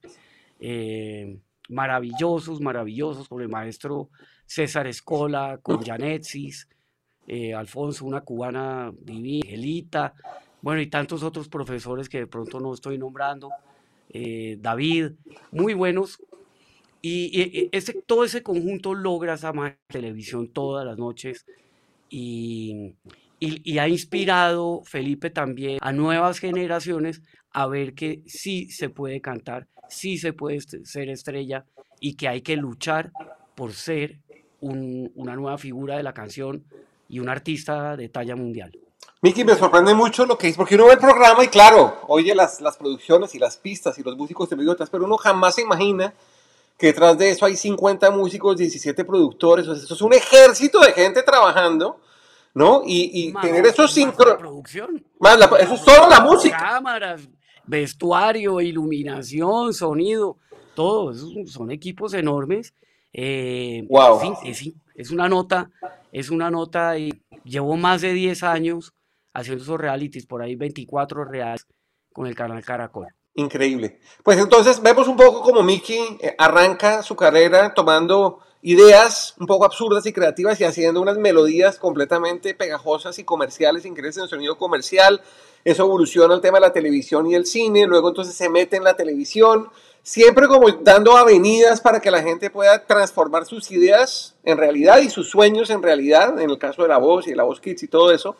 eh, 0.62 1.38
maravillosos, 1.68 2.62
maravillosos, 2.62 3.28
con 3.28 3.42
el 3.42 3.50
maestro 3.50 4.10
César 4.52 4.86
Escola, 4.86 5.62
con 5.64 5.82
Janetsis, 5.82 6.68
eh, 7.26 7.54
Alfonso, 7.54 8.04
una 8.04 8.20
cubana 8.20 8.92
divina, 9.00 9.46
Angelita, 9.46 10.14
bueno, 10.62 10.82
y 10.82 10.88
tantos 10.88 11.24
otros 11.24 11.48
profesores 11.48 12.10
que 12.10 12.18
de 12.18 12.28
pronto 12.28 12.60
no 12.60 12.74
estoy 12.74 12.98
nombrando, 12.98 13.50
eh, 14.10 14.58
David, 14.60 15.12
muy 15.52 15.74
buenos. 15.74 16.22
Y, 17.02 17.32
y 17.34 17.70
ese, 17.72 17.94
todo 18.06 18.26
ese 18.26 18.44
conjunto 18.44 18.94
logra 18.94 19.36
esa 19.36 19.54
televisión 19.88 20.50
todas 20.50 20.86
las 20.86 20.98
noches 20.98 21.46
y, 22.10 22.94
y, 23.40 23.62
y, 23.64 23.78
ha 23.78 23.88
inspirado, 23.88 24.82
Felipe, 24.84 25.30
también 25.30 25.78
a 25.80 25.94
nuevas 25.94 26.40
generaciones 26.40 27.22
a 27.52 27.68
ver 27.68 27.94
que 27.94 28.22
sí 28.26 28.70
se 28.70 28.90
puede 28.90 29.22
cantar, 29.22 29.70
sí 29.88 30.18
se 30.18 30.34
puede 30.34 30.60
ser 30.60 31.08
estrella 31.08 31.64
y 32.02 32.16
que 32.16 32.28
hay 32.28 32.42
que 32.42 32.58
luchar 32.58 33.14
por 33.56 33.72
ser 33.72 34.20
un, 34.62 35.12
una 35.16 35.36
nueva 35.36 35.58
figura 35.58 35.98
de 35.98 36.04
la 36.04 36.14
canción 36.14 36.64
y 37.10 37.20
un 37.20 37.30
artista 37.30 37.98
de 37.98 38.10
talla 38.10 38.36
mundial. 38.36 38.72
Miki, 39.22 39.44
me 39.44 39.56
sorprende 39.56 39.94
mucho 39.94 40.26
lo 40.26 40.38
que 40.38 40.48
dice, 40.48 40.58
porque 40.58 40.76
uno 40.76 40.88
ve 40.88 40.94
el 40.94 41.00
programa 41.00 41.44
y 41.44 41.48
claro, 41.48 42.00
oye 42.08 42.34
las, 42.34 42.60
las 42.62 42.78
producciones 42.78 43.36
y 43.36 43.40
las 43.40 43.58
pistas 43.58 44.00
y 44.00 44.04
los 44.04 44.18
músicos 44.18 44.50
de 44.50 44.56
idiotas, 44.56 44.90
pero 44.90 45.06
uno 45.06 45.18
jamás 45.18 45.56
se 45.56 45.62
imagina 45.62 46.14
que 46.78 46.88
detrás 46.88 47.16
de 47.20 47.30
eso 47.30 47.46
hay 47.46 47.56
50 47.56 48.10
músicos, 48.10 48.58
17 48.58 49.06
productores, 49.06 49.68
o 49.68 49.76
sea, 49.76 49.84
eso 49.84 49.94
es 49.94 50.02
un 50.02 50.14
ejército 50.14 50.80
de 50.80 50.94
gente 50.94 51.22
trabajando, 51.22 52.00
¿no? 52.56 52.82
Y, 52.84 53.28
y 53.28 53.32
Más, 53.32 53.46
tener 53.46 53.66
esos 53.68 53.94
sincro... 53.94 54.38
producción. 54.40 55.06
Más 55.20 55.38
la, 55.38 55.46
eso 55.60 55.76
es 55.76 55.82
solo 55.82 56.10
la 56.10 56.22
música. 56.22 56.58
Cámaras, 56.58 57.30
vestuario, 57.68 58.60
iluminación, 58.60 59.76
sonido, 59.76 60.38
todo, 60.74 61.14
son 61.46 61.70
equipos 61.70 62.16
enormes. 62.16 62.74
Eh, 63.14 63.84
wow. 63.90 64.20
Fin, 64.20 64.34
es, 64.44 64.70
es, 64.96 65.12
una 65.12 65.28
nota, 65.28 65.70
es 66.12 66.30
una 66.30 66.50
nota 66.50 66.98
y 66.98 67.12
llevo 67.44 67.76
más 67.78 68.02
de 68.02 68.14
10 68.14 68.44
años 68.44 68.94
haciendo 69.34 69.64
esos 69.64 69.80
realities, 69.80 70.26
por 70.26 70.42
ahí 70.42 70.56
24 70.56 71.26
reales 71.26 71.66
con 72.14 72.28
el 72.28 72.36
canal 72.36 72.64
Caracol. 72.64 73.08
Increíble. 73.36 74.00
Pues 74.24 74.38
entonces 74.40 74.82
vemos 74.82 75.08
un 75.08 75.16
poco 75.16 75.42
como 75.42 75.64
Mickey 75.64 76.18
eh, 76.22 76.36
arranca 76.38 77.02
su 77.02 77.16
carrera 77.16 77.74
tomando 77.74 78.40
ideas 78.62 79.34
un 79.40 79.48
poco 79.48 79.66
absurdas 79.66 80.06
y 80.06 80.14
creativas 80.14 80.60
y 80.60 80.66
haciendo 80.66 81.02
unas 81.02 81.18
melodías 81.18 81.80
completamente 81.80 82.54
pegajosas 82.54 83.18
y 83.20 83.24
comerciales, 83.24 83.86
increíbles 83.86 84.18
en 84.18 84.24
el 84.24 84.30
sonido 84.30 84.58
comercial. 84.58 85.22
Eso 85.64 85.84
evoluciona 85.84 86.34
al 86.34 86.42
tema 86.42 86.58
de 86.58 86.68
la 86.68 86.74
televisión 86.74 87.28
y 87.28 87.36
el 87.36 87.46
cine, 87.46 87.86
luego 87.86 88.10
entonces 88.10 88.36
se 88.36 88.50
mete 88.50 88.78
en 88.78 88.84
la 88.84 88.96
televisión, 88.96 89.70
siempre 90.04 90.48
como 90.48 90.70
dando 90.70 91.16
avenidas 91.16 91.82
para 91.82 92.00
que 92.00 92.12
la 92.12 92.22
gente 92.22 92.50
pueda 92.50 92.86
transformar 92.86 93.46
sus 93.46 93.72
ideas 93.72 94.36
en 94.44 94.58
realidad 94.58 95.00
y 95.00 95.10
sus 95.10 95.30
sueños 95.30 95.70
en 95.70 95.82
realidad, 95.82 96.40
en 96.40 96.50
el 96.50 96.58
caso 96.58 96.82
de 96.84 96.90
la 96.90 96.98
voz 96.98 97.28
y 97.28 97.36
la 97.36 97.44
voz 97.44 97.60
kids 97.60 97.84
y 97.84 97.88
todo 97.88 98.12
eso. 98.12 98.36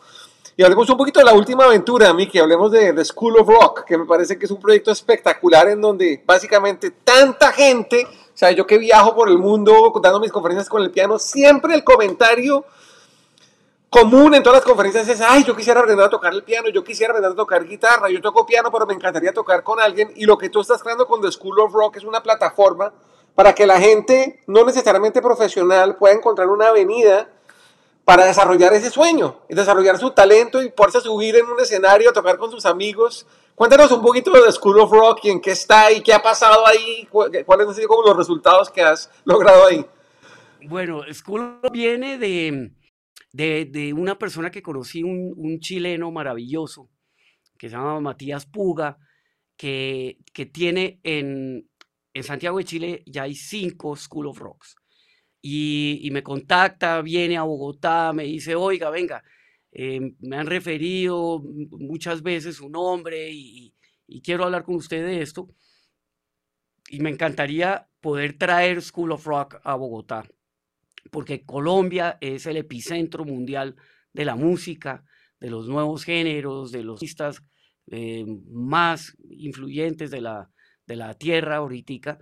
Y 0.56 0.62
hablemos 0.62 0.88
un 0.90 0.98
poquito 0.98 1.18
de 1.20 1.24
la 1.24 1.32
última 1.32 1.64
aventura, 1.64 2.12
Miki, 2.12 2.38
hablemos 2.38 2.70
de 2.70 2.92
The 2.92 3.04
School 3.06 3.38
of 3.38 3.48
Rock, 3.48 3.84
que 3.84 3.96
me 3.96 4.04
parece 4.04 4.38
que 4.38 4.44
es 4.44 4.50
un 4.50 4.60
proyecto 4.60 4.90
espectacular 4.90 5.68
en 5.68 5.80
donde 5.80 6.22
básicamente 6.26 6.90
tanta 6.90 7.52
gente, 7.52 8.04
o 8.04 8.36
sea, 8.36 8.50
yo 8.50 8.66
que 8.66 8.76
viajo 8.76 9.14
por 9.14 9.30
el 9.30 9.38
mundo 9.38 9.92
dando 10.02 10.20
mis 10.20 10.30
conferencias 10.30 10.68
con 10.68 10.82
el 10.82 10.90
piano, 10.90 11.18
siempre 11.18 11.74
el 11.74 11.84
comentario 11.84 12.66
común 13.92 14.34
en 14.34 14.42
todas 14.42 14.60
las 14.60 14.64
conferencias 14.64 15.06
es, 15.06 15.20
ay, 15.20 15.44
yo 15.44 15.54
quisiera 15.54 15.80
aprender 15.80 16.06
a 16.06 16.08
tocar 16.08 16.32
el 16.32 16.42
piano, 16.42 16.70
yo 16.70 16.82
quisiera 16.82 17.12
aprender 17.12 17.32
a 17.32 17.34
tocar 17.34 17.62
guitarra, 17.62 18.08
yo 18.08 18.22
toco 18.22 18.46
piano, 18.46 18.72
pero 18.72 18.86
me 18.86 18.94
encantaría 18.94 19.34
tocar 19.34 19.62
con 19.62 19.78
alguien. 19.78 20.10
Y 20.16 20.24
lo 20.24 20.38
que 20.38 20.48
tú 20.48 20.62
estás 20.62 20.82
creando 20.82 21.06
con 21.06 21.20
The 21.20 21.30
School 21.30 21.60
of 21.60 21.74
Rock 21.74 21.98
es 21.98 22.04
una 22.04 22.22
plataforma 22.22 22.90
para 23.34 23.54
que 23.54 23.66
la 23.66 23.78
gente, 23.78 24.40
no 24.46 24.64
necesariamente 24.64 25.20
profesional, 25.20 25.96
pueda 25.96 26.14
encontrar 26.14 26.48
una 26.48 26.68
avenida 26.68 27.28
para 28.06 28.24
desarrollar 28.24 28.72
ese 28.72 28.88
sueño, 28.88 29.40
y 29.50 29.54
desarrollar 29.54 29.98
su 29.98 30.10
talento 30.12 30.62
y 30.62 30.70
poderse 30.70 31.02
subir 31.02 31.36
en 31.36 31.44
un 31.44 31.60
escenario 31.60 32.14
tocar 32.14 32.38
con 32.38 32.50
sus 32.50 32.64
amigos. 32.64 33.26
Cuéntanos 33.54 33.92
un 33.92 34.00
poquito 34.00 34.30
de 34.30 34.40
The 34.40 34.52
School 34.52 34.80
of 34.80 34.90
Rock 34.90 35.20
y 35.24 35.30
en 35.30 35.40
qué 35.42 35.50
está 35.50 35.92
y 35.92 36.00
qué 36.00 36.14
ha 36.14 36.22
pasado 36.22 36.66
ahí, 36.66 37.06
cuáles 37.10 37.68
han 37.68 37.74
sido 37.74 37.88
como 37.88 38.08
los 38.08 38.16
resultados 38.16 38.70
que 38.70 38.80
has 38.80 39.10
logrado 39.26 39.66
ahí. 39.66 39.84
Bueno, 40.62 41.02
School 41.12 41.60
viene 41.70 42.16
de, 42.16 42.70
de, 43.32 43.64
de 43.66 43.92
una 43.92 44.18
persona 44.18 44.50
que 44.50 44.62
conocí, 44.62 45.02
un, 45.02 45.32
un, 45.36 45.60
chileno 45.60 46.10
maravilloso, 46.10 46.90
que 47.58 47.68
se 47.68 47.76
llama 47.76 48.00
Matías 48.00 48.46
Puga, 48.46 48.98
que, 49.56 50.18
que 50.32 50.46
tiene 50.46 51.00
en, 51.02 51.68
en 52.14 52.22
Santiago 52.24 52.58
de 52.58 52.64
Chile 52.64 53.02
ya 53.06 53.22
hay 53.24 53.34
cinco 53.34 53.96
School 53.96 54.26
of 54.26 54.38
Rocks 54.38 54.76
y, 55.42 55.98
y, 56.02 56.10
me 56.12 56.22
contacta, 56.22 57.02
viene 57.02 57.36
a 57.36 57.42
Bogotá, 57.42 58.12
me 58.12 58.24
dice, 58.24 58.54
oiga, 58.54 58.90
venga, 58.90 59.24
eh, 59.72 60.00
me 60.20 60.36
han 60.36 60.46
referido 60.46 61.42
muchas 61.70 62.22
veces 62.22 62.56
su 62.56 62.68
nombre 62.70 63.28
y, 63.30 63.74
y, 64.06 64.22
quiero 64.22 64.44
hablar 64.44 64.64
con 64.64 64.76
usted 64.76 65.04
de 65.04 65.20
esto. 65.20 65.48
Y 66.90 67.00
me 67.00 67.10
encantaría 67.10 67.88
poder 68.00 68.38
traer 68.38 68.82
School 68.82 69.12
of 69.12 69.26
Rock 69.26 69.56
a 69.64 69.74
Bogotá, 69.74 70.28
porque 71.10 71.44
Colombia 71.44 72.18
es 72.20 72.46
el 72.46 72.56
epicentro 72.56 73.24
mundial 73.24 73.76
de 74.12 74.24
la 74.24 74.36
música, 74.36 75.04
de 75.40 75.50
los 75.50 75.68
nuevos 75.68 76.04
géneros, 76.04 76.72
de 76.72 76.84
los 76.84 76.96
artistas 76.96 77.42
eh, 77.90 78.24
más 78.48 79.16
influyentes 79.28 80.10
de 80.10 80.20
la, 80.20 80.50
de 80.86 80.96
la 80.96 81.14
tierra 81.14 81.56
ahorita. 81.56 82.18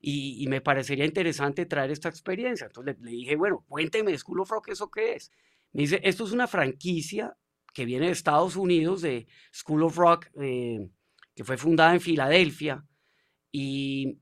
Y, 0.00 0.42
y, 0.42 0.46
me 0.46 0.60
parecería 0.60 1.04
interesante 1.04 1.66
traer 1.66 1.90
esta 1.90 2.08
experiencia. 2.08 2.66
Entonces 2.66 2.96
le, 3.00 3.04
le, 3.04 3.16
dije, 3.16 3.34
bueno, 3.34 3.64
cuénteme, 3.66 4.16
School 4.16 4.40
of 4.40 4.50
Rock, 4.50 4.68
¿eso 4.68 4.90
qué 4.90 5.14
es? 5.14 5.32
Me 5.72 5.82
dice, 5.82 6.00
esto 6.04 6.24
es 6.24 6.32
una 6.32 6.46
franquicia 6.46 7.36
que 7.74 7.84
viene 7.84 8.06
de 8.06 8.12
Estados 8.12 8.56
Unidos, 8.56 9.02
de 9.02 9.26
School 9.52 9.82
of 9.82 9.96
Rock, 9.96 10.26
eh, 10.40 10.88
que 11.34 11.44
fue 11.44 11.56
fundada 11.56 11.94
en 11.94 12.00
Filadelfia, 12.00 12.84
y, 13.50 14.18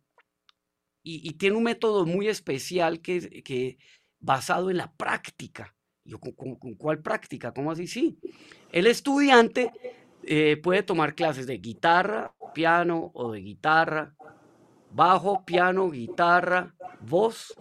y, 1.08 1.32
tiene 1.34 1.56
un 1.56 1.62
método 1.62 2.04
muy 2.04 2.26
especial 2.26 3.00
que, 3.00 3.42
que 3.44 3.78
basado 4.18 4.70
en 4.70 4.78
la 4.78 4.92
práctica. 4.92 5.72
Yo, 6.04 6.18
¿con, 6.18 6.32
con, 6.32 6.56
con 6.56 6.74
cuál 6.74 7.00
práctica? 7.00 7.52
¿Cómo 7.52 7.70
así? 7.70 7.86
Sí. 7.86 8.18
El 8.72 8.88
estudiante 8.88 9.70
eh, 10.24 10.56
puede 10.56 10.82
tomar 10.82 11.14
clases 11.14 11.46
de 11.46 11.58
guitarra, 11.58 12.34
piano 12.54 13.12
o 13.14 13.30
de 13.30 13.40
guitarra, 13.40 14.16
bajo, 14.90 15.44
piano, 15.44 15.90
guitarra, 15.90 16.74
voz 17.00 17.54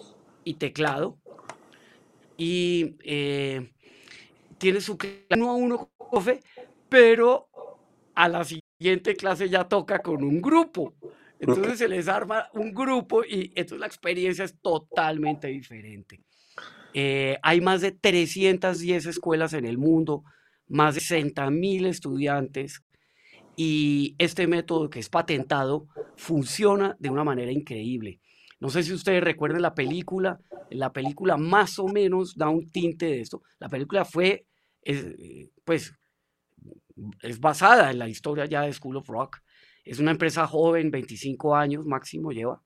y 0.43 0.55
teclado. 0.55 1.19
Y 2.37 2.95
eh, 3.03 3.71
tiene 4.57 4.81
su 4.81 4.97
clase 4.97 5.27
uno 5.35 5.51
a 5.51 5.55
uno 5.55 5.91
profe, 6.09 6.39
pero 6.89 7.47
a 8.15 8.27
la 8.27 8.43
siguiente 8.43 9.15
clase 9.15 9.49
ya 9.49 9.67
toca 9.67 9.99
con 9.99 10.23
un 10.23 10.41
grupo. 10.41 10.95
Entonces 11.39 11.77
se 11.77 11.87
les 11.87 12.07
arma 12.07 12.49
un 12.53 12.73
grupo 12.73 13.23
y 13.23 13.51
entonces 13.55 13.79
la 13.79 13.87
experiencia 13.87 14.45
es 14.45 14.59
totalmente 14.61 15.47
diferente. 15.47 16.21
Eh, 16.93 17.37
hay 17.41 17.59
más 17.59 17.81
de 17.81 17.91
310 17.91 19.05
escuelas 19.05 19.53
en 19.53 19.65
el 19.65 19.77
mundo, 19.77 20.23
más 20.67 20.95
de 20.95 21.01
60 21.01 21.49
mil 21.51 21.85
estudiantes 21.85 22.83
y 23.55 24.15
este 24.17 24.47
método 24.47 24.89
que 24.89 24.99
es 24.99 25.09
patentado 25.09 25.87
funciona 26.15 26.95
de 26.99 27.09
una 27.09 27.23
manera 27.23 27.51
increíble. 27.51 28.19
No 28.59 28.69
sé 28.69 28.83
si 28.83 28.93
ustedes 28.93 29.23
recuerdan 29.23 29.61
la 29.61 29.75
película, 29.75 30.39
la 30.69 30.91
película 30.91 31.37
más 31.37 31.79
o 31.79 31.87
menos 31.87 32.35
da 32.35 32.49
un 32.49 32.69
tinte 32.71 33.05
de 33.07 33.21
esto. 33.21 33.43
La 33.59 33.69
película 33.69 34.05
fue, 34.05 34.45
pues, 35.63 35.93
es 37.21 37.39
basada 37.39 37.91
en 37.91 37.99
la 37.99 38.07
historia 38.07 38.45
ya 38.45 38.61
de 38.61 38.73
School 38.73 38.97
of 38.97 39.09
Rock. 39.09 39.41
Es 39.85 39.99
una 39.99 40.11
empresa 40.11 40.47
joven, 40.47 40.91
25 40.91 41.55
años 41.55 41.85
máximo 41.85 42.31
lleva. 42.31 42.61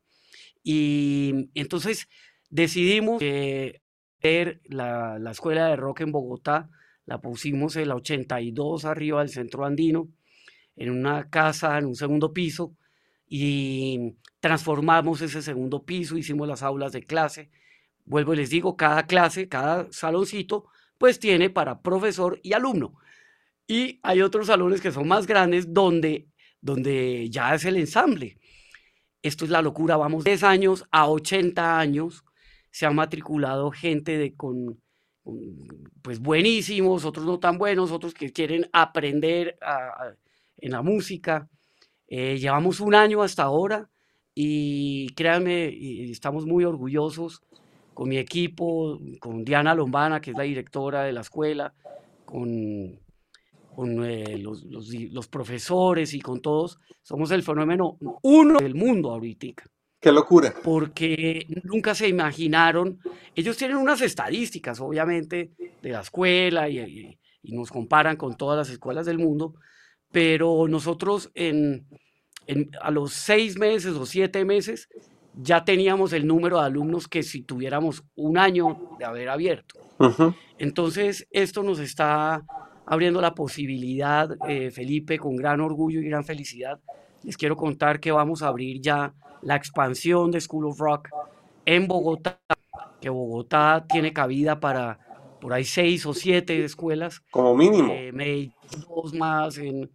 Y 0.64 1.50
entonces 1.54 2.08
decidimos 2.50 3.22
ver 3.22 4.62
la, 4.66 5.20
la 5.20 5.32
escuela 5.32 5.68
de 5.68 5.76
rock 5.76 6.02
en 6.02 6.12
Bogotá, 6.12 6.70
la 7.06 7.22
pusimos 7.22 7.76
en 7.76 7.90
la 7.90 7.96
82 7.96 8.86
arriba 8.86 9.20
del 9.20 9.30
centro 9.30 9.66
andino, 9.66 10.10
en 10.76 10.92
una 10.92 11.30
casa, 11.30 11.78
en 11.78 11.86
un 11.86 11.96
segundo 11.96 12.34
piso, 12.34 12.76
y 13.28 14.16
transformamos 14.40 15.22
ese 15.22 15.42
segundo 15.42 15.84
piso, 15.84 16.18
hicimos 16.18 16.48
las 16.48 16.64
aulas 16.64 16.92
de 16.92 17.04
clase. 17.04 17.50
Vuelvo 18.06 18.34
y 18.34 18.38
les 18.38 18.50
digo, 18.50 18.76
cada 18.76 19.06
clase, 19.06 19.48
cada 19.48 19.92
saloncito, 19.92 20.66
pues 20.98 21.20
tiene 21.20 21.50
para 21.50 21.82
profesor 21.82 22.40
y 22.42 22.54
alumno. 22.54 22.96
Y 23.68 24.00
hay 24.02 24.22
otros 24.22 24.48
salones 24.48 24.82
que 24.82 24.92
son 24.92 25.08
más 25.08 25.28
grandes 25.28 25.74
donde, 25.74 26.28
donde 26.62 27.30
ya 27.30 27.56
es 27.56 27.66
el 27.66 27.78
ensamble. 27.78 28.38
Esto 29.22 29.46
es 29.46 29.52
la 29.52 29.62
locura, 29.62 29.98
vamos 29.98 30.24
10 30.24 30.44
años 30.44 30.86
a 30.92 31.10
80 31.10 31.80
años, 31.80 32.24
se 32.72 32.86
ha 32.86 32.92
matriculado 32.92 33.72
gente 33.72 34.18
de, 34.18 34.34
con, 34.36 34.80
pues 36.02 36.20
buenísimos, 36.20 37.06
otros 37.06 37.26
no 37.26 37.40
tan 37.40 37.58
buenos, 37.58 37.92
otros 37.92 38.14
que 38.14 38.32
quieren 38.32 38.70
aprender 38.72 39.58
en 40.58 40.72
la 40.72 40.82
música. 40.82 41.50
Eh, 42.08 42.38
llevamos 42.40 42.80
un 42.80 42.96
año 42.96 43.22
hasta 43.22 43.44
ahora 43.44 43.90
y 44.34 45.10
créanme, 45.16 45.68
estamos 46.10 46.46
muy 46.46 46.64
orgullosos 46.64 47.42
con 47.94 48.08
mi 48.08 48.18
equipo, 48.18 48.98
con 49.20 49.44
Diana 49.44 49.76
Lombana, 49.76 50.22
que 50.22 50.32
es 50.32 50.38
la 50.38 50.44
directora 50.44 51.04
de 51.04 51.12
la 51.12 51.22
escuela, 51.22 51.74
con 52.26 53.00
con 53.80 54.04
eh, 54.04 54.38
los, 54.38 54.66
los, 54.66 55.28
profesores 55.30 56.14
y 56.14 56.20
con 56.20 56.42
todos, 56.42 56.80
somos 57.02 57.32
el 57.32 57.44
fenómeno 57.44 57.98
uno 58.24 58.60
del 58.60 58.76
mundo 58.76 59.10
ahorita. 59.10 59.64
Qué 60.02 60.12
locura. 60.12 60.54
Porque 60.62 61.48
nunca 61.64 61.96
se 61.96 62.10
imaginaron, 62.10 63.00
ellos 63.36 63.56
tienen 63.56 63.78
unas 63.78 64.02
estadísticas, 64.02 64.82
obviamente, 64.82 65.52
de 65.82 65.90
la 65.92 66.02
escuela 66.02 66.68
y, 66.68 67.18
y, 67.42 67.56
nos 67.56 67.72
comparan 67.72 68.18
con 68.18 68.36
todas 68.36 68.58
las 68.58 68.70
escuelas 68.70 69.06
del 69.06 69.18
mundo, 69.18 69.54
pero 70.12 70.68
nosotros 70.68 71.32
en, 71.34 71.88
en, 72.48 72.72
a 72.82 72.92
los 72.92 73.14
seis 73.14 73.58
meses 73.58 73.94
o 73.94 74.06
siete 74.06 74.44
meses 74.44 74.90
ya 75.36 75.64
teníamos 75.64 76.12
el 76.12 76.28
número 76.28 76.60
de 76.60 76.66
alumnos 76.66 77.08
que 77.08 77.24
si 77.24 77.44
tuviéramos 77.44 78.04
un 78.16 78.38
año 78.38 78.90
de 79.00 79.06
haber 79.06 79.30
abierto. 79.30 79.80
Entonces, 80.58 81.28
esto 81.32 81.64
nos 81.64 81.80
está 81.80 82.44
abriendo 82.90 83.22
la 83.22 83.36
posibilidad, 83.36 84.36
eh, 84.48 84.72
Felipe, 84.72 85.20
con 85.20 85.36
gran 85.36 85.62
orgullo 85.62 86.02
y 86.02 86.06
gran 86.06 86.26
felicidad, 86.26 86.80
les 87.22 87.38
quiero 87.38 87.56
contar 87.56 88.00
que 88.00 88.12
vamos 88.12 88.42
a 88.42 88.48
abrir 88.48 88.82
ya 88.82 89.14
la 89.44 89.56
expansión 89.56 90.32
de 90.32 90.42
School 90.42 90.66
of 90.66 90.80
Rock 90.80 91.10
en 91.66 91.88
Bogotá, 91.88 92.40
que 93.00 93.10
Bogotá 93.10 93.86
tiene 93.88 94.12
cabida 94.12 94.60
para 94.60 94.98
por 95.40 95.54
ahí 95.54 95.66
seis 95.66 96.04
o 96.08 96.16
siete 96.16 96.66
escuelas. 96.66 97.22
Como 97.30 97.56
mínimo. 97.56 97.94
Eh, 97.94 98.52
dos 98.88 99.14
más 99.14 99.60
en, 99.60 99.90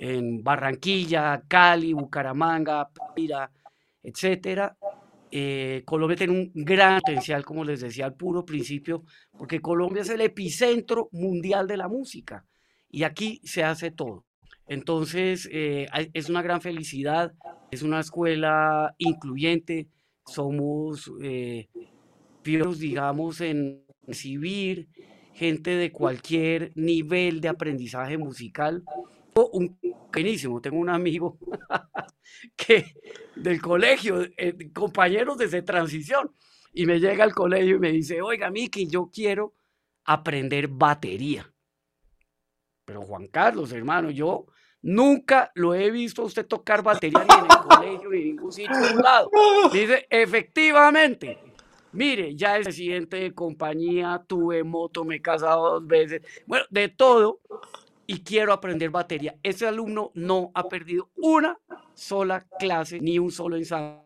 en 0.00 0.42
Barranquilla, 0.42 1.40
Cali, 1.46 1.92
Bucaramanga, 1.92 2.90
Pira, 3.14 3.48
etcétera. 4.02 4.76
Eh, 5.36 5.82
Colombia 5.84 6.16
tiene 6.16 6.32
un 6.32 6.52
gran 6.54 7.00
potencial, 7.00 7.44
como 7.44 7.64
les 7.64 7.80
decía 7.80 8.06
al 8.06 8.14
puro 8.14 8.44
principio, 8.44 9.02
porque 9.36 9.58
Colombia 9.58 10.02
es 10.02 10.08
el 10.10 10.20
epicentro 10.20 11.08
mundial 11.10 11.66
de 11.66 11.76
la 11.76 11.88
música 11.88 12.46
y 12.88 13.02
aquí 13.02 13.40
se 13.42 13.64
hace 13.64 13.90
todo. 13.90 14.24
Entonces, 14.68 15.48
eh, 15.50 15.88
es 16.12 16.28
una 16.28 16.40
gran 16.40 16.60
felicidad, 16.60 17.32
es 17.72 17.82
una 17.82 17.98
escuela 17.98 18.94
incluyente, 18.98 19.88
somos 20.24 21.10
eh, 21.20 21.68
digamos, 22.78 23.40
en 23.40 23.82
recibir 24.06 24.86
gente 25.32 25.70
de 25.70 25.90
cualquier 25.90 26.70
nivel 26.76 27.40
de 27.40 27.48
aprendizaje 27.48 28.18
musical. 28.18 28.84
Un 29.34 29.76
buenísimo, 30.12 30.60
tengo 30.60 30.78
un 30.78 30.90
amigo 30.90 31.38
que 32.56 32.94
del 33.34 33.60
colegio, 33.60 34.22
eh, 34.36 34.72
compañeros 34.72 35.38
desde 35.38 35.62
transición, 35.62 36.32
y 36.72 36.86
me 36.86 37.00
llega 37.00 37.24
al 37.24 37.34
colegio 37.34 37.76
y 37.76 37.78
me 37.80 37.92
dice, 37.92 38.22
oiga, 38.22 38.50
Miki, 38.50 38.86
yo 38.86 39.10
quiero 39.12 39.54
aprender 40.04 40.68
batería. 40.68 41.52
Pero 42.84 43.02
Juan 43.02 43.26
Carlos, 43.28 43.72
hermano, 43.72 44.10
yo 44.10 44.46
nunca 44.82 45.50
lo 45.54 45.74
he 45.74 45.90
visto 45.90 46.22
a 46.22 46.26
usted 46.26 46.46
tocar 46.46 46.82
batería 46.82 47.24
ni 47.24 47.34
en 47.34 47.50
el 47.50 47.58
colegio 47.58 48.10
ni 48.10 48.18
en 48.18 48.24
ningún 48.24 48.52
sitio 48.52 48.76
de 48.76 48.94
un 48.94 49.02
lado. 49.02 49.30
Dice, 49.72 50.06
efectivamente, 50.10 51.38
mire, 51.92 52.36
ya 52.36 52.58
es 52.58 52.64
presidente 52.64 53.16
de 53.16 53.34
compañía, 53.34 54.22
tuve 54.26 54.62
moto, 54.62 55.04
me 55.04 55.16
he 55.16 55.22
casado 55.22 55.80
dos 55.80 55.86
veces, 55.86 56.22
bueno, 56.46 56.66
de 56.70 56.88
todo, 56.88 57.40
y 58.06 58.22
quiero 58.22 58.52
aprender 58.52 58.90
batería. 58.90 59.36
Ese 59.42 59.66
alumno 59.66 60.10
no 60.14 60.50
ha 60.54 60.68
perdido 60.68 61.10
una 61.16 61.58
sola 61.94 62.46
clase 62.58 63.00
ni 63.00 63.18
un 63.18 63.30
solo 63.30 63.56
ensayo 63.56 64.04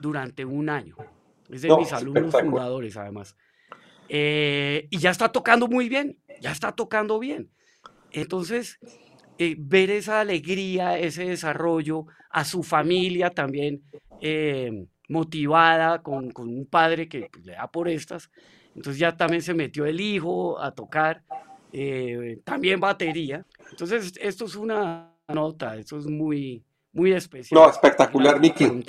durante 0.00 0.44
un 0.44 0.68
año. 0.68 0.96
Es 1.48 1.62
de 1.62 1.76
mis 1.76 1.92
alumnos 1.92 2.32
fundadores, 2.32 2.96
además. 2.96 3.36
Eh, 4.08 4.88
y 4.90 4.98
ya 4.98 5.10
está 5.10 5.30
tocando 5.30 5.68
muy 5.68 5.88
bien, 5.88 6.18
ya 6.40 6.52
está 6.52 6.72
tocando 6.72 7.18
bien. 7.18 7.50
Entonces, 8.12 8.78
eh, 9.38 9.56
ver 9.58 9.90
esa 9.90 10.20
alegría, 10.20 10.98
ese 10.98 11.24
desarrollo, 11.24 12.06
a 12.30 12.44
su 12.44 12.62
familia 12.62 13.30
también 13.30 13.82
eh, 14.20 14.86
motivada 15.08 16.02
con, 16.02 16.30
con, 16.30 16.48
un 16.48 16.66
padre 16.66 17.08
que 17.08 17.28
pues, 17.32 17.44
le 17.44 17.52
da 17.52 17.70
por 17.70 17.88
estas. 17.88 18.30
Entonces 18.74 18.98
ya 18.98 19.16
también 19.16 19.42
se 19.42 19.54
metió 19.54 19.86
el 19.86 20.00
hijo 20.00 20.60
a 20.60 20.72
tocar, 20.72 21.24
también 22.44 22.80
batería. 22.80 23.44
Entonces, 23.70 24.12
esto 24.20 24.44
es 24.44 24.56
una 24.56 25.14
nota, 25.28 25.76
esto 25.76 25.98
es 25.98 26.06
muy, 26.06 26.64
muy 26.92 27.12
especial. 27.12 27.60
No, 27.60 27.70
espectacular, 27.70 28.40
Miki. 28.40 28.82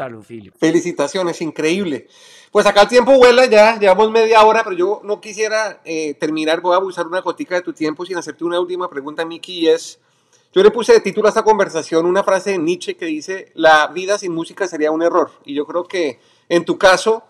Felicitaciones, 0.57 1.41
increíble. 1.41 2.07
Pues 2.51 2.65
acá 2.65 2.81
el 2.81 2.87
tiempo 2.87 3.13
vuela 3.17 3.45
ya, 3.45 3.79
llevamos 3.79 4.11
media 4.11 4.43
hora, 4.43 4.63
pero 4.63 4.75
yo 4.75 5.01
no 5.03 5.21
quisiera 5.21 5.81
eh, 5.85 6.15
terminar, 6.15 6.61
voy 6.61 6.73
a 6.73 6.77
abusar 6.77 7.07
una 7.07 7.21
gotica 7.21 7.55
de 7.55 7.61
tu 7.61 7.73
tiempo 7.73 8.05
sin 8.05 8.17
hacerte 8.17 8.43
una 8.43 8.59
última 8.59 8.89
pregunta, 8.89 9.23
Miki, 9.23 9.59
y 9.59 9.67
es, 9.69 9.99
yo 10.51 10.63
le 10.63 10.71
puse 10.71 10.93
de 10.93 10.99
título 10.99 11.27
a 11.27 11.29
esta 11.29 11.43
conversación 11.43 12.05
una 12.05 12.23
frase 12.23 12.51
de 12.51 12.57
Nietzsche 12.57 12.97
que 12.97 13.05
dice, 13.05 13.51
la 13.55 13.87
vida 13.87 14.17
sin 14.17 14.33
música 14.33 14.67
sería 14.67 14.91
un 14.91 15.01
error, 15.01 15.31
y 15.45 15.53
yo 15.53 15.65
creo 15.65 15.87
que 15.87 16.19
en 16.49 16.65
tu 16.65 16.77
caso 16.77 17.23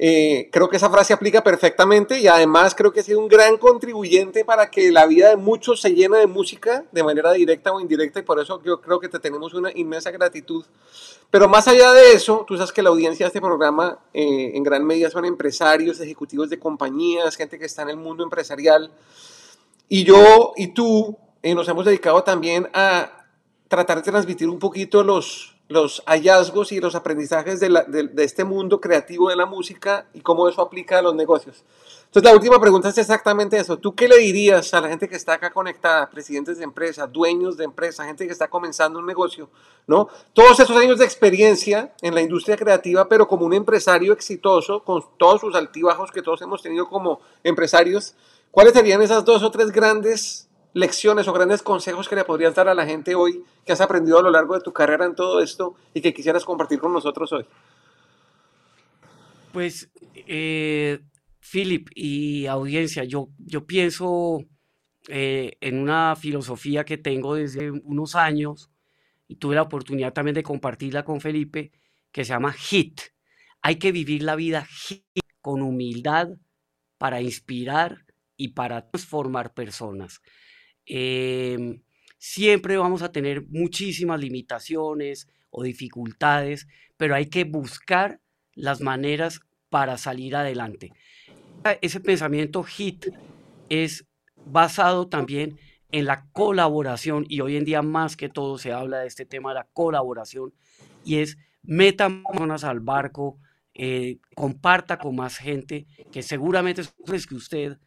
eh, 0.00 0.48
creo 0.52 0.68
que 0.68 0.76
esa 0.76 0.90
frase 0.90 1.12
aplica 1.12 1.42
perfectamente 1.42 2.20
y 2.20 2.28
además 2.28 2.72
creo 2.76 2.92
que 2.92 3.00
ha 3.00 3.02
sido 3.02 3.18
un 3.18 3.26
gran 3.26 3.56
contribuyente 3.56 4.44
para 4.44 4.70
que 4.70 4.92
la 4.92 5.06
vida 5.06 5.30
de 5.30 5.36
muchos 5.36 5.80
se 5.80 5.92
llene 5.92 6.18
de 6.18 6.28
música 6.28 6.84
de 6.92 7.02
manera 7.02 7.32
directa 7.32 7.72
o 7.72 7.80
indirecta 7.80 8.20
y 8.20 8.22
por 8.22 8.38
eso 8.38 8.62
yo 8.62 8.80
creo 8.80 9.00
que 9.00 9.08
te 9.08 9.18
tenemos 9.18 9.54
una 9.54 9.72
inmensa 9.74 10.12
gratitud. 10.12 10.64
Pero 11.30 11.48
más 11.48 11.66
allá 11.66 11.92
de 11.92 12.12
eso, 12.12 12.44
tú 12.46 12.56
sabes 12.56 12.70
que 12.70 12.80
la 12.80 12.90
audiencia 12.90 13.26
de 13.26 13.28
este 13.28 13.40
programa 13.40 13.98
eh, 14.14 14.52
en 14.54 14.62
gran 14.62 14.86
medida 14.86 15.10
son 15.10 15.24
empresarios, 15.24 15.98
ejecutivos 15.98 16.48
de 16.48 16.60
compañías, 16.60 17.34
gente 17.34 17.58
que 17.58 17.66
está 17.66 17.82
en 17.82 17.88
el 17.88 17.96
mundo 17.96 18.22
empresarial. 18.22 18.92
Y 19.88 20.04
yo 20.04 20.52
y 20.56 20.68
tú 20.68 21.18
eh, 21.42 21.56
nos 21.56 21.66
hemos 21.66 21.84
dedicado 21.84 22.22
también 22.22 22.68
a 22.72 23.26
tratar 23.66 23.96
de 23.96 24.12
transmitir 24.12 24.48
un 24.48 24.60
poquito 24.60 25.02
los, 25.02 25.57
los 25.68 26.02
hallazgos 26.06 26.72
y 26.72 26.80
los 26.80 26.94
aprendizajes 26.94 27.60
de, 27.60 27.68
de, 27.88 28.24
este 28.24 28.44
mundo 28.44 28.80
creativo 28.80 29.28
de 29.28 29.36
la 29.36 29.44
música 29.44 30.06
y 30.14 30.20
cómo 30.20 30.48
eso 30.48 30.62
aplica 30.62 30.98
a 30.98 31.02
los 31.02 31.14
negocios. 31.14 31.62
Entonces 32.06 32.30
la 32.30 32.34
última 32.34 32.58
pregunta 32.58 32.88
es 32.88 32.96
exactamente 32.96 33.58
eso. 33.58 33.76
¿Tú 33.76 33.94
qué 33.94 34.08
le 34.08 34.16
dirías 34.16 34.72
a 34.72 34.80
la 34.80 34.88
gente 34.88 35.10
que 35.10 35.16
está 35.16 35.34
acá 35.34 35.50
conectada, 35.50 36.08
presidentes 36.08 36.56
de 36.56 36.64
empresas, 36.64 37.12
dueños 37.12 37.58
de 37.58 37.64
empresas, 37.64 38.06
gente 38.06 38.26
que 38.26 38.32
está 38.32 38.48
comenzando 38.48 38.98
un 38.98 39.04
negocio, 39.04 39.50
¿no? 39.86 40.08
Todos 40.32 40.58
esos 40.58 40.76
años 40.78 40.98
de 40.98 41.04
experiencia 41.04 41.92
en 42.00 42.14
la 42.14 42.22
industria 42.22 42.56
creativa, 42.56 43.06
pero 43.06 43.28
como 43.28 43.44
un 43.44 43.52
empresario 43.52 44.14
exitoso, 44.14 44.82
con 44.82 45.04
todos 45.18 45.42
sus 45.42 45.54
altibajos 45.54 46.10
que 46.10 46.22
todos 46.22 46.40
hemos 46.40 46.62
tenido 46.62 46.88
como 46.88 47.20
empresarios, 47.44 48.14
¿cuáles 48.50 48.72
serían 48.72 49.02
esas 49.02 49.22
dos 49.26 49.42
o 49.42 49.50
tres 49.50 49.70
grandes 49.70 50.47
lecciones 50.74 51.28
o 51.28 51.32
grandes 51.32 51.62
consejos 51.62 52.08
que 52.08 52.16
le 52.16 52.24
podrías 52.24 52.54
dar 52.54 52.68
a 52.68 52.74
la 52.74 52.86
gente 52.86 53.14
hoy 53.14 53.42
que 53.64 53.72
has 53.72 53.80
aprendido 53.80 54.18
a 54.18 54.22
lo 54.22 54.30
largo 54.30 54.54
de 54.54 54.60
tu 54.60 54.72
carrera 54.72 55.04
en 55.04 55.14
todo 55.14 55.40
esto 55.40 55.74
y 55.94 56.00
que 56.00 56.12
quisieras 56.12 56.44
compartir 56.44 56.78
con 56.78 56.92
nosotros 56.92 57.32
hoy? 57.32 57.46
Pues, 59.52 59.90
eh, 60.14 61.00
Philip 61.40 61.88
y 61.94 62.46
audiencia, 62.46 63.04
yo, 63.04 63.28
yo 63.38 63.66
pienso 63.66 64.44
eh, 65.08 65.56
en 65.60 65.78
una 65.78 66.16
filosofía 66.16 66.84
que 66.84 66.98
tengo 66.98 67.34
desde 67.34 67.70
unos 67.70 68.14
años 68.14 68.70
y 69.26 69.36
tuve 69.36 69.54
la 69.54 69.62
oportunidad 69.62 70.12
también 70.12 70.34
de 70.34 70.42
compartirla 70.42 71.04
con 71.04 71.20
Felipe, 71.20 71.72
que 72.12 72.24
se 72.24 72.30
llama 72.30 72.54
HIT. 72.54 73.00
Hay 73.62 73.76
que 73.76 73.92
vivir 73.92 74.22
la 74.22 74.36
vida 74.36 74.66
con 75.40 75.62
humildad 75.62 76.28
para 76.98 77.20
inspirar 77.20 78.04
y 78.36 78.48
para 78.48 78.88
transformar 78.90 79.54
personas. 79.54 80.20
Em, 80.88 81.82
siempre 82.16 82.78
vamos 82.78 83.02
a 83.02 83.12
tener 83.12 83.46
muchísimas 83.48 84.18
limitaciones 84.18 85.28
o 85.50 85.62
dificultades, 85.62 86.66
pero 86.96 87.14
hay 87.14 87.26
que 87.26 87.44
buscar 87.44 88.20
las 88.54 88.80
maneras 88.80 89.40
para 89.68 89.98
salir 89.98 90.34
adelante. 90.34 90.92
Ese 91.82 92.00
pensamiento 92.00 92.64
HIT 92.64 93.08
es 93.68 94.06
basado 94.46 95.08
también 95.08 95.58
en 95.90 96.06
la 96.06 96.26
colaboración 96.32 97.26
y 97.28 97.40
hoy 97.40 97.56
en 97.56 97.64
día 97.64 97.82
más 97.82 98.16
que 98.16 98.30
todo 98.30 98.56
se 98.56 98.72
habla 98.72 99.00
de 99.00 99.06
este 99.06 99.26
tema 99.26 99.50
de 99.50 99.56
la 99.56 99.68
colaboración 99.72 100.54
y 101.04 101.18
es 101.18 101.36
meta 101.62 102.08
personas 102.08 102.64
al 102.64 102.80
barco, 102.80 103.38
eh, 103.74 104.18
comparta 104.34 104.98
con 104.98 105.16
más 105.16 105.36
gente 105.36 105.86
que 106.10 106.22
seguramente 106.22 106.82
es 107.12 107.26
que 107.26 107.34
usted 107.34 107.78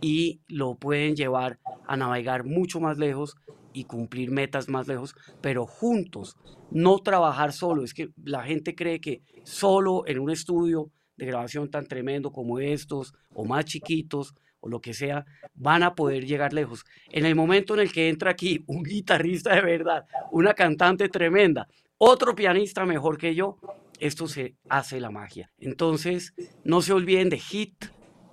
y 0.00 0.40
lo 0.48 0.74
pueden 0.74 1.16
llevar 1.16 1.58
a 1.86 1.96
navegar 1.96 2.44
mucho 2.44 2.80
más 2.80 2.98
lejos 2.98 3.36
y 3.72 3.84
cumplir 3.84 4.30
metas 4.30 4.68
más 4.68 4.88
lejos, 4.88 5.14
pero 5.40 5.66
juntos, 5.66 6.36
no 6.70 6.98
trabajar 6.98 7.52
solo. 7.52 7.84
Es 7.84 7.94
que 7.94 8.10
la 8.24 8.42
gente 8.42 8.74
cree 8.74 9.00
que 9.00 9.22
solo 9.44 10.04
en 10.06 10.18
un 10.18 10.30
estudio 10.30 10.90
de 11.16 11.26
grabación 11.26 11.70
tan 11.70 11.86
tremendo 11.86 12.32
como 12.32 12.58
estos, 12.58 13.14
o 13.34 13.44
más 13.44 13.64
chiquitos, 13.66 14.34
o 14.60 14.68
lo 14.68 14.80
que 14.80 14.94
sea, 14.94 15.24
van 15.54 15.82
a 15.82 15.94
poder 15.94 16.26
llegar 16.26 16.52
lejos. 16.52 16.84
En 17.10 17.26
el 17.26 17.34
momento 17.34 17.74
en 17.74 17.80
el 17.80 17.92
que 17.92 18.08
entra 18.08 18.30
aquí 18.30 18.62
un 18.66 18.82
guitarrista 18.82 19.54
de 19.54 19.62
verdad, 19.62 20.06
una 20.32 20.54
cantante 20.54 21.08
tremenda, 21.08 21.68
otro 21.98 22.34
pianista 22.34 22.86
mejor 22.86 23.18
que 23.18 23.34
yo, 23.34 23.58
esto 23.98 24.26
se 24.26 24.54
hace 24.68 24.98
la 25.00 25.10
magia. 25.10 25.50
Entonces, 25.58 26.32
no 26.64 26.80
se 26.80 26.94
olviden 26.94 27.28
de 27.28 27.38
HIT, 27.38 27.84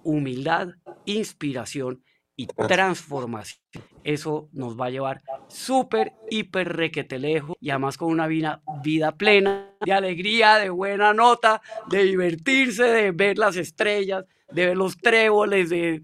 humildad, 0.08 0.70
inspiración 1.06 2.02
y 2.38 2.48
transformación. 2.48 3.60
Eso 4.04 4.48
nos 4.54 4.80
va 4.80 4.86
a 4.86 4.90
llevar 4.90 5.22
súper, 5.50 6.14
hiper 6.30 6.70
requete 6.76 7.20
lejos 7.20 7.58
y 7.60 7.72
además 7.72 7.98
con 7.98 8.10
una 8.10 8.28
vida, 8.28 8.62
vida 8.84 9.12
plena 9.12 9.74
de 9.86 9.92
alegría, 9.92 10.56
de 10.56 10.70
buena 10.70 11.14
nota, 11.14 11.62
de 11.90 12.04
divertirse, 12.04 12.84
de 12.84 13.12
ver 13.12 13.38
las 13.38 13.58
estrellas, 13.58 14.24
de 14.50 14.68
ver 14.68 14.78
los 14.78 14.98
tréboles, 14.98 15.70
de 15.70 16.04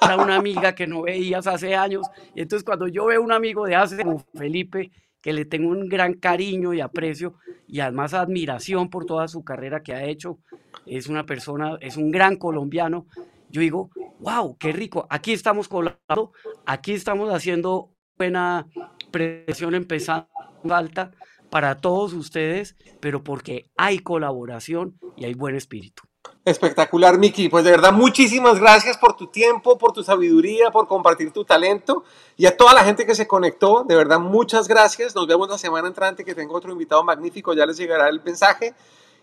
a 0.00 0.16
una 0.16 0.36
amiga 0.36 0.74
que 0.74 0.88
no 0.88 1.02
veías 1.02 1.46
hace 1.46 1.76
años. 1.76 2.06
Y 2.34 2.40
entonces 2.40 2.64
cuando 2.64 2.88
yo 2.88 3.06
veo 3.06 3.22
un 3.22 3.32
amigo 3.32 3.66
de 3.66 3.76
hace 3.76 4.02
como 4.02 4.24
Felipe, 4.34 4.90
que 5.20 5.32
le 5.32 5.44
tengo 5.44 5.70
un 5.70 5.88
gran 5.88 6.14
cariño 6.14 6.74
y 6.74 6.80
aprecio 6.80 7.34
y 7.68 7.80
además 7.80 8.14
admiración 8.14 8.90
por 8.90 9.06
toda 9.06 9.28
su 9.28 9.44
carrera 9.44 9.82
que 9.82 9.94
ha 9.94 10.04
hecho, 10.04 10.38
es 10.86 11.06
una 11.06 11.24
persona, 11.24 11.78
es 11.80 11.96
un 11.96 12.10
gran 12.10 12.36
colombiano 12.36 13.06
yo 13.54 13.60
digo, 13.60 13.90
wow, 14.18 14.56
qué 14.58 14.72
rico, 14.72 15.06
aquí 15.10 15.32
estamos 15.32 15.68
colaborando, 15.68 16.32
aquí 16.66 16.92
estamos 16.92 17.32
haciendo 17.32 17.92
buena 18.18 18.66
presión 19.12 19.76
empezando 19.76 20.26
alta 20.68 21.12
para 21.50 21.76
todos 21.76 22.14
ustedes, 22.14 22.74
pero 22.98 23.22
porque 23.22 23.70
hay 23.76 24.00
colaboración 24.00 24.98
y 25.16 25.24
hay 25.24 25.34
buen 25.34 25.54
espíritu. 25.54 26.02
Espectacular, 26.44 27.16
Miki. 27.16 27.48
Pues 27.48 27.64
de 27.64 27.70
verdad, 27.70 27.92
muchísimas 27.92 28.58
gracias 28.58 28.98
por 28.98 29.14
tu 29.14 29.28
tiempo, 29.28 29.78
por 29.78 29.92
tu 29.92 30.02
sabiduría, 30.02 30.72
por 30.72 30.88
compartir 30.88 31.30
tu 31.30 31.44
talento 31.44 32.02
y 32.36 32.46
a 32.46 32.56
toda 32.56 32.74
la 32.74 32.82
gente 32.82 33.06
que 33.06 33.14
se 33.14 33.28
conectó. 33.28 33.84
De 33.84 33.94
verdad, 33.94 34.18
muchas 34.18 34.66
gracias. 34.66 35.14
Nos 35.14 35.28
vemos 35.28 35.48
la 35.48 35.58
semana 35.58 35.86
entrante 35.86 36.24
que 36.24 36.34
tengo 36.34 36.56
otro 36.56 36.72
invitado 36.72 37.04
magnífico. 37.04 37.54
Ya 37.54 37.66
les 37.66 37.76
llegará 37.76 38.08
el 38.08 38.20
mensaje. 38.24 38.74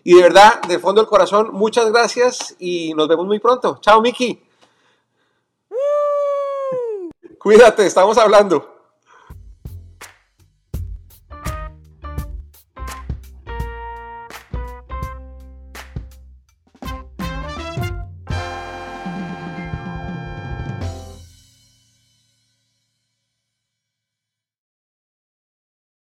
Y 0.04 0.14
de 0.14 0.22
verdad, 0.22 0.60
de 0.62 0.78
fondo 0.78 1.00
del 1.00 1.08
corazón, 1.08 1.50
muchas 1.52 1.90
gracias 1.90 2.56
y 2.58 2.92
nos 2.94 3.08
vemos 3.08 3.26
muy 3.26 3.38
pronto. 3.38 3.78
Chao, 3.80 4.00
Miki. 4.00 4.42
Cuídate, 7.38 7.86
estamos 7.86 8.18
hablando. 8.18 8.71